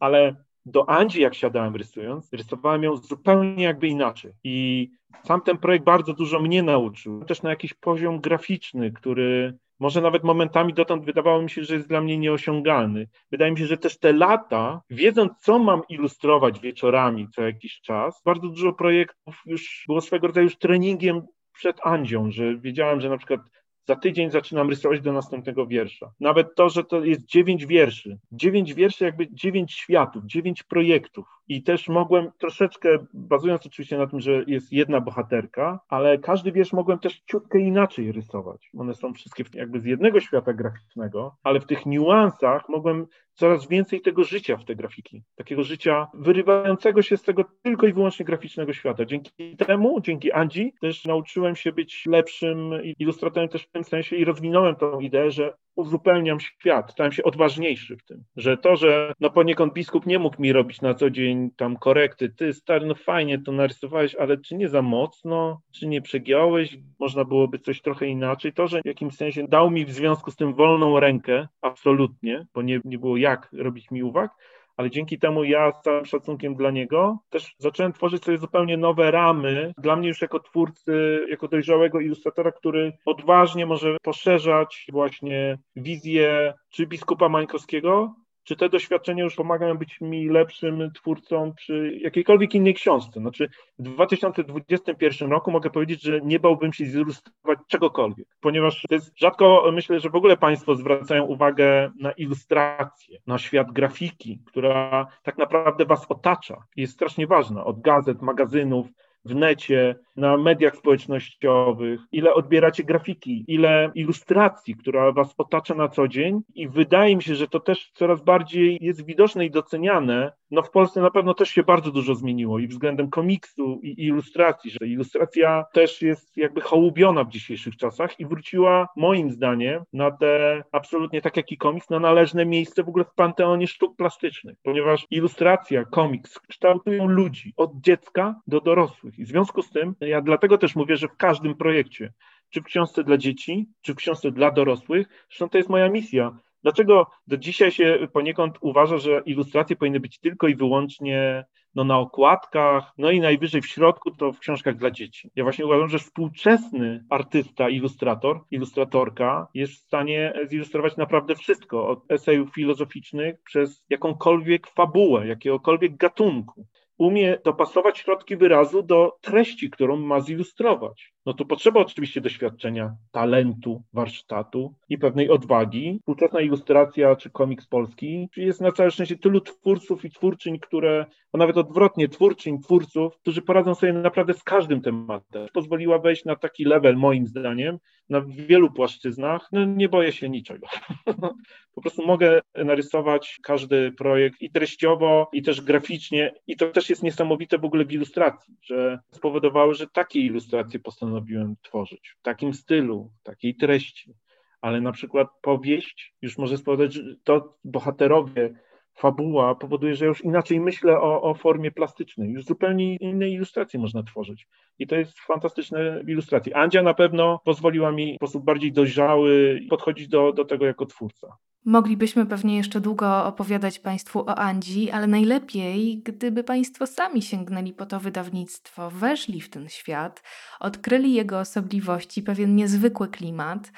ale 0.00 0.43
do 0.66 0.90
Andzi, 0.90 1.20
jak 1.20 1.34
siadałem 1.34 1.76
rysując, 1.76 2.32
rysowałem 2.32 2.82
ją 2.82 2.96
zupełnie 2.96 3.64
jakby 3.64 3.88
inaczej. 3.88 4.32
I 4.44 4.88
sam 5.24 5.40
ten 5.40 5.58
projekt 5.58 5.84
bardzo 5.84 6.12
dużo 6.12 6.40
mnie 6.40 6.62
nauczył, 6.62 7.24
też 7.24 7.42
na 7.42 7.50
jakiś 7.50 7.74
poziom 7.74 8.20
graficzny, 8.20 8.92
który 8.92 9.58
może 9.80 10.00
nawet 10.00 10.24
momentami 10.24 10.74
dotąd 10.74 11.04
wydawało 11.04 11.42
mi 11.42 11.50
się, 11.50 11.64
że 11.64 11.74
jest 11.74 11.88
dla 11.88 12.00
mnie 12.00 12.18
nieosiągalny. 12.18 13.08
Wydaje 13.30 13.52
mi 13.52 13.58
się, 13.58 13.66
że 13.66 13.76
też 13.76 13.98
te 13.98 14.12
lata, 14.12 14.82
wiedząc, 14.90 15.32
co 15.38 15.58
mam 15.58 15.82
ilustrować 15.88 16.60
wieczorami 16.60 17.28
co 17.28 17.42
jakiś 17.42 17.80
czas, 17.80 18.22
bardzo 18.24 18.48
dużo 18.48 18.72
projektów 18.72 19.42
już 19.46 19.84
było 19.86 20.00
swego 20.00 20.26
rodzaju 20.26 20.44
już 20.44 20.56
treningiem 20.56 21.22
przed 21.52 21.76
Andzią, 21.86 22.30
że 22.30 22.56
wiedziałem, 22.56 23.00
że 23.00 23.08
na 23.08 23.18
przykład 23.18 23.40
za 23.86 23.96
tydzień 23.96 24.30
zaczynam 24.30 24.70
rysować 24.70 25.00
do 25.00 25.12
następnego 25.12 25.66
wiersza. 25.66 26.12
Nawet 26.20 26.54
to, 26.54 26.68
że 26.68 26.84
to 26.84 27.04
jest 27.04 27.24
dziewięć 27.24 27.66
wierszy. 27.66 28.18
Dziewięć 28.32 28.74
wierszy, 28.74 29.04
jakby 29.04 29.28
dziewięć 29.30 29.72
światów, 29.72 30.24
dziewięć 30.24 30.62
projektów. 30.62 31.26
I 31.48 31.62
też 31.62 31.88
mogłem 31.88 32.30
troszeczkę, 32.38 32.88
bazując 33.14 33.66
oczywiście 33.66 33.98
na 33.98 34.06
tym, 34.06 34.20
że 34.20 34.44
jest 34.46 34.72
jedna 34.72 35.00
bohaterka, 35.00 35.80
ale 35.88 36.18
każdy 36.18 36.52
wiersz 36.52 36.72
mogłem 36.72 36.98
też 36.98 37.20
ciutkę 37.20 37.58
inaczej 37.58 38.12
rysować. 38.12 38.70
One 38.78 38.94
są 38.94 39.14
wszystkie 39.14 39.44
jakby 39.54 39.80
z 39.80 39.84
jednego 39.84 40.20
świata 40.20 40.52
graficznego, 40.52 41.36
ale 41.42 41.60
w 41.60 41.66
tych 41.66 41.86
niuansach 41.86 42.68
mogłem 42.68 43.06
coraz 43.34 43.68
więcej 43.68 44.00
tego 44.00 44.24
życia 44.24 44.56
w 44.56 44.64
te 44.64 44.76
grafiki. 44.76 45.22
Takiego 45.36 45.62
życia 45.62 46.06
wyrywającego 46.14 47.02
się 47.02 47.16
z 47.16 47.22
tego 47.22 47.44
tylko 47.62 47.86
i 47.86 47.92
wyłącznie 47.92 48.24
graficznego 48.24 48.72
świata. 48.72 49.04
Dzięki 49.04 49.56
temu, 49.56 50.00
dzięki 50.00 50.32
Andzi, 50.32 50.74
też 50.80 51.04
nauczyłem 51.04 51.56
się 51.56 51.72
być 51.72 52.06
lepszym 52.06 52.70
ilustratorem 52.98 53.48
też 53.48 53.62
w 53.62 53.70
tym 53.70 53.84
sensie 53.84 54.16
i 54.16 54.24
rozwinąłem 54.24 54.76
tą 54.76 55.00
ideę, 55.00 55.30
że 55.30 55.54
uzupełniam 55.76 56.40
świat, 56.40 56.92
stałem 56.92 57.12
się 57.12 57.22
odważniejszy 57.22 57.96
w 57.96 58.04
tym, 58.04 58.24
że 58.36 58.56
to, 58.56 58.76
że 58.76 59.12
no 59.20 59.30
poniekąd 59.30 59.72
biskup 59.72 60.06
nie 60.06 60.18
mógł 60.18 60.42
mi 60.42 60.52
robić 60.52 60.80
na 60.80 60.94
co 60.94 61.10
dzień 61.10 61.50
tam 61.56 61.76
korekty, 61.76 62.28
ty 62.28 62.52
stary, 62.52 62.86
no 62.86 62.94
fajnie 62.94 63.38
to 63.38 63.52
narysowałeś, 63.52 64.14
ale 64.14 64.38
czy 64.38 64.54
nie 64.54 64.68
za 64.68 64.82
mocno, 64.82 65.60
czy 65.72 65.86
nie 65.86 66.02
przegiąłeś, 66.02 66.78
można 66.98 67.24
byłoby 67.24 67.58
coś 67.58 67.82
trochę 67.82 68.06
inaczej. 68.06 68.52
To, 68.52 68.66
że 68.66 68.82
w 68.82 68.86
jakimś 68.86 69.14
sensie 69.14 69.48
dał 69.48 69.70
mi 69.70 69.84
w 69.84 69.92
związku 69.92 70.30
z 70.30 70.36
tym 70.36 70.54
wolną 70.54 71.00
rękę, 71.00 71.48
absolutnie, 71.60 72.46
bo 72.54 72.62
nie, 72.62 72.80
nie 72.84 72.98
było 72.98 73.16
jak 73.16 73.48
robić 73.52 73.90
mi 73.90 74.02
uwag, 74.02 74.30
ale 74.76 74.90
dzięki 74.90 75.18
temu 75.18 75.44
ja 75.44 75.72
z 75.72 75.82
całym 75.82 76.04
szacunkiem 76.04 76.54
dla 76.54 76.70
niego 76.70 77.18
też 77.30 77.54
zacząłem 77.58 77.92
tworzyć 77.92 78.24
sobie 78.24 78.38
zupełnie 78.38 78.76
nowe 78.76 79.10
ramy. 79.10 79.72
Dla 79.78 79.96
mnie 79.96 80.08
już 80.08 80.22
jako 80.22 80.40
twórcy, 80.40 81.26
jako 81.30 81.48
dojrzałego 81.48 82.00
ilustratora, 82.00 82.52
który 82.52 82.92
odważnie 83.04 83.66
może 83.66 83.96
poszerzać 84.02 84.86
właśnie 84.92 85.58
wizję 85.76 86.54
czy 86.70 86.86
biskupa 86.86 87.28
Mańkowskiego, 87.28 88.14
czy 88.44 88.56
te 88.56 88.68
doświadczenia 88.68 89.24
już 89.24 89.34
pomagają 89.34 89.78
być 89.78 90.00
mi 90.00 90.28
lepszym 90.28 90.90
twórcą 90.94 91.52
przy 91.56 91.98
jakiejkolwiek 92.00 92.54
innej 92.54 92.74
książce. 92.74 93.20
Znaczy 93.20 93.48
w 93.78 93.82
2021 93.82 95.30
roku 95.30 95.50
mogę 95.50 95.70
powiedzieć, 95.70 96.02
że 96.02 96.20
nie 96.20 96.40
bałbym 96.40 96.72
się 96.72 96.86
zilustrować 96.86 97.58
czegokolwiek, 97.68 98.28
ponieważ 98.40 98.82
to 98.88 98.94
jest 98.94 99.18
rzadko, 99.18 99.70
myślę, 99.72 100.00
że 100.00 100.10
w 100.10 100.16
ogóle 100.16 100.36
Państwo 100.36 100.74
zwracają 100.74 101.24
uwagę 101.24 101.90
na 102.00 102.12
ilustrację, 102.12 103.18
na 103.26 103.38
świat 103.38 103.72
grafiki, 103.72 104.40
która 104.46 105.06
tak 105.22 105.38
naprawdę 105.38 105.84
Was 105.86 106.06
otacza. 106.08 106.64
Jest 106.76 106.92
strasznie 106.92 107.26
ważna, 107.26 107.64
od 107.64 107.80
gazet, 107.80 108.22
magazynów, 108.22 108.86
w 109.24 109.34
necie, 109.34 109.94
na 110.16 110.36
mediach 110.36 110.76
społecznościowych, 110.76 112.00
ile 112.12 112.34
odbieracie 112.34 112.84
grafiki, 112.84 113.44
ile 113.48 113.90
ilustracji, 113.94 114.74
która 114.74 115.12
was 115.12 115.34
otacza 115.38 115.74
na 115.74 115.88
co 115.88 116.08
dzień. 116.08 116.40
I 116.54 116.68
wydaje 116.68 117.16
mi 117.16 117.22
się, 117.22 117.34
że 117.34 117.48
to 117.48 117.60
też 117.60 117.90
coraz 117.94 118.22
bardziej 118.22 118.78
jest 118.80 119.06
widoczne 119.06 119.46
i 119.46 119.50
doceniane. 119.50 120.32
No 120.50 120.62
w 120.62 120.70
Polsce 120.70 121.00
na 121.00 121.10
pewno 121.10 121.34
też 121.34 121.48
się 121.48 121.62
bardzo 121.62 121.90
dużo 121.90 122.14
zmieniło 122.14 122.58
i 122.58 122.66
względem 122.66 123.10
komiksu 123.10 123.80
i 123.82 124.06
ilustracji, 124.06 124.70
że 124.70 124.86
ilustracja 124.86 125.64
też 125.72 126.02
jest 126.02 126.36
jakby 126.36 126.60
hołubiona 126.60 127.24
w 127.24 127.30
dzisiejszych 127.30 127.76
czasach 127.76 128.20
i 128.20 128.26
wróciła 128.26 128.88
moim 128.96 129.30
zdaniem 129.30 129.82
na 129.92 130.10
te 130.10 130.62
absolutnie 130.72 131.22
tak 131.22 131.36
jak 131.36 131.52
i 131.52 131.56
komiks, 131.56 131.90
na 131.90 132.00
należne 132.00 132.46
miejsce 132.46 132.82
w 132.82 132.88
ogóle 132.88 133.04
w 133.04 133.14
panteonie 133.14 133.66
sztuk 133.66 133.96
plastycznych, 133.96 134.56
ponieważ 134.62 135.06
ilustracja, 135.10 135.84
komiks 135.84 136.38
kształtują 136.38 137.06
ludzi 137.06 137.52
od 137.56 137.70
dziecka 137.80 138.40
do 138.46 138.60
dorosłych 138.60 139.13
i 139.18 139.24
w 139.24 139.28
związku 139.28 139.62
z 139.62 139.70
tym 139.70 139.94
ja 140.00 140.20
dlatego 140.20 140.58
też 140.58 140.76
mówię, 140.76 140.96
że 140.96 141.08
w 141.08 141.16
każdym 141.16 141.54
projekcie, 141.54 142.12
czy 142.50 142.60
w 142.60 142.64
książce 142.64 143.04
dla 143.04 143.16
dzieci, 143.16 143.68
czy 143.82 143.94
w 143.94 143.96
książce 143.96 144.30
dla 144.30 144.50
dorosłych, 144.50 145.08
zresztą 145.28 145.48
to 145.48 145.58
jest 145.58 145.70
moja 145.70 145.88
misja. 145.88 146.38
Dlaczego 146.62 147.06
do 147.26 147.36
dzisiaj 147.36 147.70
się 147.70 148.08
poniekąd 148.12 148.58
uważa, 148.60 148.98
że 148.98 149.22
ilustracje 149.26 149.76
powinny 149.76 150.00
być 150.00 150.18
tylko 150.18 150.48
i 150.48 150.54
wyłącznie 150.54 151.44
no, 151.74 151.84
na 151.84 151.98
okładkach, 151.98 152.92
no 152.98 153.10
i 153.10 153.20
najwyżej 153.20 153.62
w 153.62 153.66
środku 153.66 154.10
to 154.10 154.32
w 154.32 154.38
książkach 154.38 154.76
dla 154.76 154.90
dzieci. 154.90 155.30
Ja 155.36 155.44
właśnie 155.44 155.66
uważam, 155.66 155.88
że 155.88 155.98
współczesny 155.98 157.04
artysta, 157.10 157.68
ilustrator, 157.68 158.40
ilustratorka 158.50 159.48
jest 159.54 159.72
w 159.72 159.78
stanie 159.78 160.32
zilustrować 160.46 160.96
naprawdę 160.96 161.34
wszystko, 161.34 161.88
od 161.88 162.12
esejów 162.12 162.54
filozoficznych 162.54 163.42
przez 163.44 163.84
jakąkolwiek 163.90 164.66
fabułę, 164.66 165.26
jakiegokolwiek 165.26 165.96
gatunku 165.96 166.66
umie 166.98 167.38
dopasować 167.44 167.98
środki 167.98 168.36
wyrazu 168.36 168.82
do 168.82 169.12
treści, 169.20 169.70
którą 169.70 169.96
ma 169.96 170.20
zilustrować. 170.20 171.14
No 171.26 171.34
to 171.34 171.44
potrzeba 171.44 171.80
oczywiście 171.80 172.20
doświadczenia, 172.20 172.96
talentu, 173.12 173.82
warsztatu 173.92 174.74
i 174.88 174.98
pewnej 174.98 175.30
odwagi. 175.30 175.98
Współczesna 175.98 176.40
ilustracja 176.40 177.16
czy 177.16 177.30
komiks 177.30 177.66
polski 177.66 178.28
jest 178.36 178.60
na 178.60 178.72
całe 178.72 178.90
szczęście 178.90 179.18
tylu 179.18 179.40
twórców 179.40 180.04
i 180.04 180.10
twórczyń, 180.10 180.58
które, 180.58 181.06
a 181.32 181.38
nawet 181.38 181.56
odwrotnie, 181.56 182.08
twórczyń, 182.08 182.60
twórców, 182.60 183.16
którzy 183.16 183.42
poradzą 183.42 183.74
sobie 183.74 183.92
naprawdę 183.92 184.34
z 184.34 184.42
każdym 184.42 184.80
tematem. 184.80 185.46
Pozwoliła 185.52 185.98
wejść 185.98 186.24
na 186.24 186.36
taki 186.36 186.64
level, 186.64 186.96
moim 186.96 187.26
zdaniem, 187.26 187.78
na 188.08 188.20
wielu 188.20 188.72
płaszczyznach. 188.72 189.48
No 189.52 189.64
nie 189.64 189.88
boję 189.88 190.12
się 190.12 190.28
niczego. 190.28 190.66
po 191.74 191.80
prostu 191.80 192.06
mogę 192.06 192.40
narysować 192.54 193.38
każdy 193.42 193.92
projekt 193.92 194.42
i 194.42 194.50
treściowo, 194.50 195.30
i 195.32 195.42
też 195.42 195.60
graficznie. 195.60 196.34
I 196.46 196.56
to 196.56 196.68
też 196.68 196.90
jest 196.90 197.02
niesamowite 197.02 197.58
w 197.58 197.64
ogóle 197.64 197.84
w 197.84 197.92
ilustracji, 197.92 198.54
że 198.62 198.98
spowodowały, 199.10 199.74
że 199.74 199.86
takie 199.86 200.20
ilustracje 200.20 200.80
postanowiłem 200.80 201.56
tworzyć 201.62 202.14
w 202.18 202.22
takim 202.22 202.54
stylu, 202.54 203.10
takiej 203.22 203.56
treści. 203.56 204.14
Ale 204.60 204.80
na 204.80 204.92
przykład 204.92 205.28
powieść 205.42 206.14
już 206.22 206.38
może 206.38 206.58
spowodować, 206.58 206.94
że 206.94 207.02
to 207.24 207.56
bohaterowie 207.64 208.54
fabuła 208.94 209.54
powoduje, 209.54 209.94
że 209.94 210.06
już 210.06 210.24
inaczej 210.24 210.60
myślę 210.60 211.00
o, 211.00 211.22
o, 211.22 211.34
formie 211.34 211.70
plastycznej. 211.70 212.30
Już 212.30 212.44
zupełnie 212.44 212.96
inne 212.96 213.28
ilustracje 213.28 213.80
można 213.80 214.02
tworzyć. 214.02 214.46
I 214.78 214.86
to 214.86 214.96
jest 214.96 215.20
fantastyczne 215.20 216.04
w 216.04 216.08
ilustracji. 216.08 216.52
Andzia 216.52 216.82
na 216.82 216.94
pewno 216.94 217.40
pozwoliła 217.44 217.92
mi 217.92 218.12
w 218.12 218.16
sposób 218.16 218.44
bardziej 218.44 218.72
dojrzały 218.72 219.60
podchodzić 219.70 220.08
do, 220.08 220.32
do 220.32 220.44
tego 220.44 220.66
jako 220.66 220.86
twórca. 220.86 221.36
Moglibyśmy 221.66 222.26
pewnie 222.26 222.56
jeszcze 222.56 222.80
długo 222.80 223.26
opowiadać 223.26 223.78
Państwu 223.78 224.20
o 224.20 224.38
Andzi, 224.38 224.90
ale 224.90 225.06
najlepiej, 225.06 226.02
gdyby 226.04 226.44
Państwo 226.44 226.86
sami 226.86 227.22
sięgnęli 227.22 227.72
po 227.72 227.86
to 227.86 228.00
wydawnictwo, 228.00 228.90
weszli 228.90 229.40
w 229.40 229.50
ten 229.50 229.68
świat, 229.68 230.22
odkryli 230.60 231.14
jego 231.14 231.40
osobliwości, 231.40 232.22
pewien 232.22 232.56
niezwykły 232.56 233.08
klimat. 233.08 233.72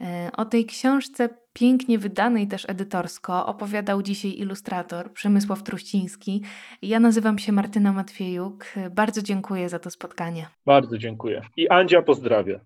E, 0.00 0.30
o 0.36 0.44
tej 0.44 0.66
książce 0.66 1.28
pięknie 1.52 1.98
wydanej 1.98 2.48
też 2.48 2.68
edytorsko 2.68 3.46
opowiadał 3.46 4.02
dzisiaj 4.02 4.38
ilustrator 4.38 5.12
Przemysław 5.12 5.62
Truściński. 5.62 6.42
Ja 6.82 7.00
nazywam 7.00 7.38
się 7.38 7.52
Martyna 7.52 7.92
Matwiejuk. 7.92 8.64
Bardzo 8.90 9.22
dziękuję 9.22 9.68
za 9.68 9.78
to 9.78 9.90
spotkanie. 9.90 10.46
Bardzo 10.66 10.98
dziękuję. 10.98 11.42
I 11.56 11.68
Andzia 11.68 12.02
pozdrawia. 12.02 12.60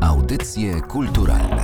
Audycje 0.00 0.80
kulturalne 0.80 1.61